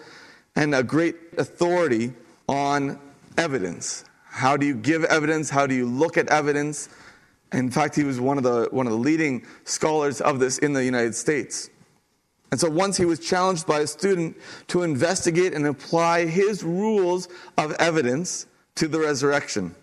and 0.55 0.73
a 0.73 0.83
great 0.83 1.15
authority 1.37 2.13
on 2.47 2.99
evidence. 3.37 4.05
How 4.25 4.57
do 4.57 4.65
you 4.65 4.75
give 4.75 5.03
evidence? 5.05 5.49
How 5.49 5.67
do 5.67 5.75
you 5.75 5.85
look 5.85 6.17
at 6.17 6.27
evidence? 6.29 6.89
In 7.53 7.69
fact, 7.69 7.95
he 7.95 8.03
was 8.03 8.19
one 8.19 8.37
of 8.37 8.43
the, 8.43 8.67
one 8.71 8.87
of 8.87 8.91
the 8.91 8.99
leading 8.99 9.45
scholars 9.65 10.19
of 10.19 10.39
this 10.39 10.57
in 10.57 10.73
the 10.73 10.83
United 10.83 11.15
States. 11.15 11.69
And 12.51 12.59
so 12.59 12.69
once 12.69 12.97
he 12.97 13.05
was 13.05 13.19
challenged 13.19 13.65
by 13.65 13.79
a 13.79 13.87
student 13.87 14.37
to 14.67 14.83
investigate 14.83 15.53
and 15.53 15.65
apply 15.65 16.25
his 16.25 16.63
rules 16.63 17.27
of 17.57 17.71
evidence 17.73 18.47
to 18.75 18.87
the 18.87 18.99
resurrection. 18.99 19.75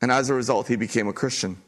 And 0.00 0.10
as 0.10 0.30
a 0.30 0.34
result, 0.34 0.68
he 0.68 0.76
became 0.76 1.08
a 1.08 1.12
Christian. 1.12 1.60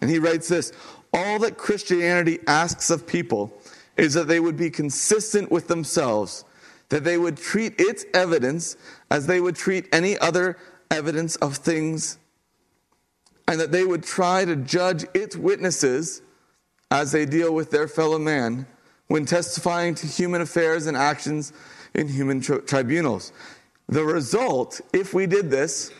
And 0.00 0.10
he 0.10 0.18
writes 0.18 0.48
this 0.48 0.72
All 1.12 1.38
that 1.40 1.56
Christianity 1.56 2.38
asks 2.46 2.90
of 2.90 3.06
people 3.06 3.52
is 3.96 4.14
that 4.14 4.28
they 4.28 4.40
would 4.40 4.56
be 4.56 4.70
consistent 4.70 5.50
with 5.50 5.68
themselves, 5.68 6.44
that 6.88 7.04
they 7.04 7.18
would 7.18 7.36
treat 7.36 7.74
its 7.80 8.04
evidence 8.12 8.76
as 9.10 9.26
they 9.26 9.40
would 9.40 9.56
treat 9.56 9.88
any 9.92 10.18
other 10.18 10.58
evidence 10.90 11.36
of 11.36 11.56
things, 11.56 12.18
and 13.48 13.58
that 13.60 13.72
they 13.72 13.84
would 13.84 14.02
try 14.02 14.44
to 14.44 14.56
judge 14.56 15.04
its 15.14 15.36
witnesses 15.36 16.22
as 16.90 17.12
they 17.12 17.24
deal 17.24 17.54
with 17.54 17.70
their 17.70 17.88
fellow 17.88 18.18
man 18.18 18.66
when 19.08 19.26
testifying 19.26 19.94
to 19.96 20.06
human 20.06 20.40
affairs 20.40 20.86
and 20.86 20.96
actions 20.96 21.52
in 21.94 22.08
human 22.08 22.40
tri- 22.40 22.58
tribunals. 22.58 23.32
The 23.88 24.04
result, 24.04 24.80
if 24.92 25.12
we 25.14 25.26
did 25.26 25.50
this, 25.50 25.92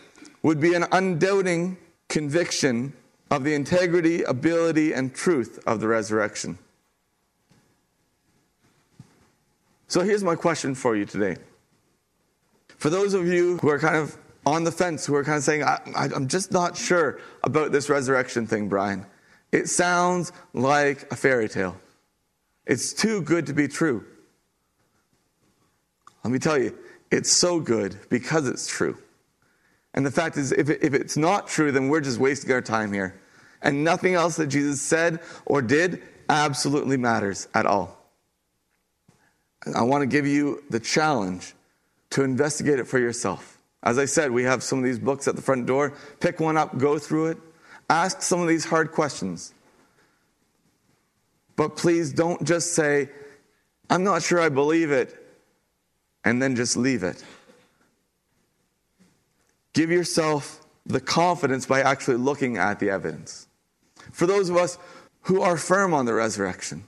would 0.43 0.61
be 0.61 0.75
an 0.75 0.85
undoubting 0.93 1.77
conviction 2.09 2.93
of 3.31 3.45
the 3.45 3.55
integrity, 3.55 4.23
ability, 4.23 4.93
and 4.93 5.15
truth 5.15 5.59
of 5.67 5.81
the 5.81 5.89
resurrection. 5.89 6.59
So 9.89 10.01
here's 10.01 10.25
my 10.25 10.35
question 10.35 10.75
for 10.75 10.97
you 10.97 11.05
today. 11.05 11.37
For 12.79 12.91
those 12.91 13.15
of 13.15 13.27
you 13.27 13.59
who 13.59 13.69
are 13.69 13.79
kind 13.79 13.97
of 13.97 14.17
on 14.47 14.65
the 14.65 14.73
fence, 14.73 15.07
who 15.07 15.15
are 15.15 15.25
kind 15.25 15.39
of 15.39 15.45
saying, 15.45 15.63
I, 15.63 15.81
am 15.97 16.29
just 16.29 16.53
not 16.53 16.77
sure 16.77 17.19
about 17.43 17.73
this 17.73 17.89
resurrection 17.89 18.47
thing, 18.47 18.69
Brian, 18.69 19.07
it 19.53 19.69
sounds 19.69 20.33
like 20.53 21.11
a 21.11 21.17
fairy 21.17 21.49
tale. 21.49 21.77
It's 22.67 22.93
too 22.93 23.21
good 23.23 23.47
to 23.47 23.53
be 23.53 23.69
true. 23.69 24.05
Let 26.25 26.33
me 26.33 26.39
tell 26.39 26.59
you, 26.59 26.77
it's 27.11 27.31
so 27.31 27.61
good 27.61 27.97
because 28.09 28.49
it's 28.49 28.67
true. 28.67 28.97
And 29.93 30.05
the 30.05 30.11
fact 30.11 30.37
is, 30.37 30.51
if, 30.53 30.69
it, 30.71 30.83
if 30.83 30.95
it's 30.95 31.17
not 31.17 31.47
true, 31.47 31.71
then 31.71 31.89
we're 31.89 32.01
just 32.01 32.19
wasting 32.19 32.51
our 32.53 32.63
time 32.63 32.93
here. 32.93 33.21
And 33.63 33.85
nothing 33.85 34.15
else 34.15 34.37
that 34.37 34.49
Jesus 34.49 34.83
said 34.83 35.21
or 35.47 35.63
did 35.63 36.03
absolutely 36.29 36.97
matters 36.97 37.49
at 37.55 37.67
all. 37.67 37.97
I 39.75 39.83
want 39.83 40.03
to 40.03 40.07
give 40.07 40.27
you 40.27 40.63
the 40.69 40.81
challenge 40.81 41.55
to 42.11 42.23
investigate 42.23 42.79
it 42.79 42.87
for 42.87 42.99
yourself. 42.99 43.59
As 43.83 43.99
I 43.99 44.05
said, 44.05 44.31
we 44.31 44.45
have 44.45 44.63
some 44.63 44.79
of 44.79 44.85
these 44.85 44.99
books 44.99 45.29
at 45.29 45.37
the 45.37 45.43
front 45.43 45.67
door. 45.67 45.95
Pick 46.21 46.41
one 46.41 46.57
up, 46.57 46.79
go 46.79 46.99
through 46.99 47.29
it, 47.29 47.39
ask 47.89 48.23
some 48.23 48.41
of 48.41 48.49
these 48.49 48.65
hard 48.65 48.93
questions. 48.93 49.55
But 51.57 51.77
please 51.77 52.13
don't 52.13 52.45
just 52.45 52.75
say, 52.75 53.11
I'm 53.91 54.03
not 54.03 54.23
sure 54.23 54.41
I 54.41 54.49
believe 54.49 54.91
it, 54.91 55.15
and 56.25 56.43
then 56.43 56.57
just 56.57 56.77
leave 56.77 57.03
it. 57.03 57.23
Give 59.73 59.91
yourself 59.91 60.61
the 60.87 61.01
confidence 61.01 61.67
by 61.67 61.83
actually 61.83 62.17
looking 62.17 62.57
at 62.57 62.79
the 62.81 62.91
evidence. 62.91 63.47
For 64.13 64.27
those 64.27 64.49
of 64.49 64.57
us 64.57 64.79
who 65.23 65.43
are 65.43 65.57
firm 65.57 65.95
on 65.95 66.07
the 66.07 66.15
resurrection, 66.15 66.85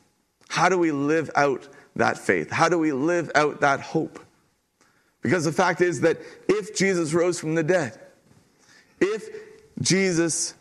how 0.48 0.68
do 0.68 0.78
we 0.78 0.92
live 0.92 1.30
out 1.34 1.68
that 1.96 2.18
faith? 2.18 2.50
How 2.50 2.68
do 2.68 2.78
we 2.78 2.92
live 2.92 3.30
out 3.34 3.60
that 3.60 3.80
hope? 3.80 4.20
Because 5.22 5.44
the 5.44 5.52
fact 5.52 5.80
is 5.80 6.02
that 6.02 6.18
if 6.48 6.76
Jesus 6.76 7.12
rose 7.12 7.40
from 7.40 7.54
the 7.54 7.62
dead, 7.62 7.98
if 9.00 9.28
Jesus 9.80 10.54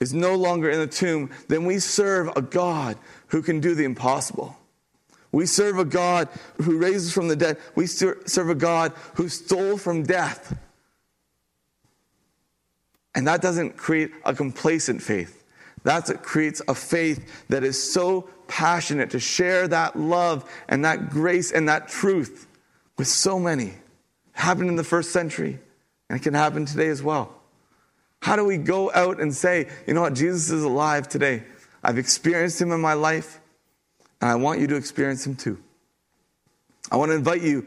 is 0.00 0.14
no 0.14 0.34
longer 0.34 0.70
in 0.70 0.78
the 0.78 0.86
tomb, 0.86 1.30
then 1.48 1.64
we 1.64 1.78
serve 1.78 2.30
a 2.36 2.42
God 2.42 2.96
who 3.34 3.42
can 3.42 3.58
do 3.58 3.74
the 3.74 3.82
impossible. 3.82 4.56
We 5.32 5.46
serve 5.46 5.76
a 5.80 5.84
God 5.84 6.28
who 6.62 6.78
raises 6.78 7.12
from 7.12 7.26
the 7.26 7.34
dead. 7.34 7.56
We 7.74 7.88
serve 7.88 8.48
a 8.48 8.54
God 8.54 8.92
who 9.14 9.28
stole 9.28 9.76
from 9.76 10.04
death. 10.04 10.56
And 13.12 13.26
that 13.26 13.42
doesn't 13.42 13.76
create 13.76 14.12
a 14.24 14.34
complacent 14.34 15.02
faith. 15.02 15.42
That's 15.82 16.10
what 16.10 16.22
creates 16.22 16.62
a 16.68 16.76
faith 16.76 17.44
that 17.48 17.64
is 17.64 17.92
so 17.92 18.28
passionate 18.46 19.10
to 19.10 19.18
share 19.18 19.66
that 19.66 19.98
love 19.98 20.48
and 20.68 20.84
that 20.84 21.10
grace 21.10 21.50
and 21.50 21.68
that 21.68 21.88
truth 21.88 22.46
with 22.96 23.08
so 23.08 23.40
many. 23.40 23.70
It 23.70 23.74
happened 24.34 24.68
in 24.68 24.76
the 24.76 24.84
first 24.84 25.10
century, 25.10 25.58
and 26.08 26.20
it 26.20 26.22
can 26.22 26.34
happen 26.34 26.66
today 26.66 26.88
as 26.88 27.02
well. 27.02 27.34
How 28.22 28.36
do 28.36 28.44
we 28.44 28.58
go 28.58 28.92
out 28.92 29.20
and 29.20 29.34
say, 29.34 29.68
you 29.88 29.94
know 29.94 30.02
what, 30.02 30.14
Jesus 30.14 30.52
is 30.52 30.62
alive 30.62 31.08
today? 31.08 31.42
I've 31.84 31.98
experienced 31.98 32.60
him 32.60 32.72
in 32.72 32.80
my 32.80 32.94
life, 32.94 33.40
and 34.20 34.30
I 34.30 34.34
want 34.36 34.60
you 34.60 34.66
to 34.68 34.76
experience 34.76 35.26
him 35.26 35.36
too. 35.36 35.58
I 36.90 36.96
want 36.96 37.10
to 37.10 37.16
invite 37.16 37.42
you 37.42 37.66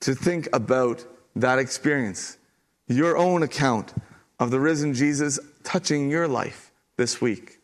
to 0.00 0.14
think 0.14 0.48
about 0.52 1.04
that 1.36 1.58
experience, 1.58 2.38
your 2.86 3.16
own 3.16 3.42
account 3.42 3.92
of 4.40 4.50
the 4.50 4.60
risen 4.60 4.94
Jesus 4.94 5.38
touching 5.64 6.10
your 6.10 6.26
life 6.26 6.72
this 6.96 7.20
week. 7.20 7.58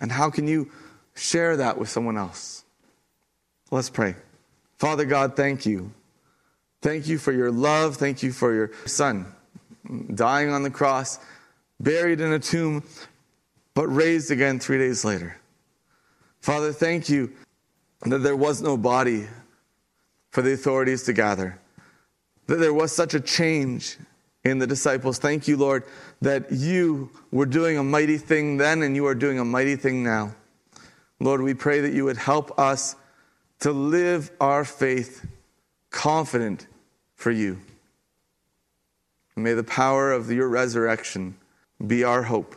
And 0.00 0.12
how 0.12 0.30
can 0.30 0.48
you 0.48 0.70
share 1.14 1.56
that 1.56 1.78
with 1.78 1.88
someone 1.88 2.18
else? 2.18 2.64
Let's 3.70 3.90
pray. 3.90 4.16
Father 4.78 5.04
God, 5.04 5.36
thank 5.36 5.64
you. 5.64 5.92
Thank 6.82 7.08
you 7.08 7.18
for 7.18 7.32
your 7.32 7.50
love. 7.50 7.96
Thank 7.96 8.22
you 8.22 8.32
for 8.32 8.54
your 8.54 8.70
son 8.84 9.32
dying 10.14 10.50
on 10.50 10.62
the 10.62 10.70
cross 10.70 11.18
buried 11.80 12.20
in 12.20 12.32
a 12.32 12.38
tomb, 12.38 12.82
but 13.76 13.88
raised 13.88 14.30
again 14.30 14.58
three 14.58 14.78
days 14.78 15.04
later. 15.04 15.36
Father, 16.40 16.72
thank 16.72 17.10
you 17.10 17.30
that 18.06 18.20
there 18.20 18.34
was 18.34 18.62
no 18.62 18.74
body 18.78 19.28
for 20.30 20.40
the 20.40 20.54
authorities 20.54 21.02
to 21.02 21.12
gather, 21.12 21.60
that 22.46 22.56
there 22.56 22.72
was 22.72 22.90
such 22.90 23.12
a 23.12 23.20
change 23.20 23.98
in 24.44 24.58
the 24.58 24.66
disciples. 24.66 25.18
Thank 25.18 25.46
you, 25.46 25.58
Lord, 25.58 25.84
that 26.22 26.50
you 26.50 27.10
were 27.30 27.44
doing 27.44 27.76
a 27.76 27.84
mighty 27.84 28.16
thing 28.16 28.56
then 28.56 28.82
and 28.82 28.96
you 28.96 29.06
are 29.06 29.14
doing 29.14 29.38
a 29.38 29.44
mighty 29.44 29.76
thing 29.76 30.02
now. 30.02 30.34
Lord, 31.20 31.42
we 31.42 31.52
pray 31.52 31.80
that 31.80 31.92
you 31.92 32.06
would 32.06 32.16
help 32.16 32.58
us 32.58 32.96
to 33.60 33.72
live 33.72 34.30
our 34.40 34.64
faith 34.64 35.26
confident 35.90 36.66
for 37.14 37.30
you. 37.30 37.58
may 39.36 39.52
the 39.52 39.64
power 39.64 40.12
of 40.12 40.30
your 40.32 40.48
resurrection 40.48 41.36
be 41.86 42.02
our 42.02 42.22
hope. 42.22 42.56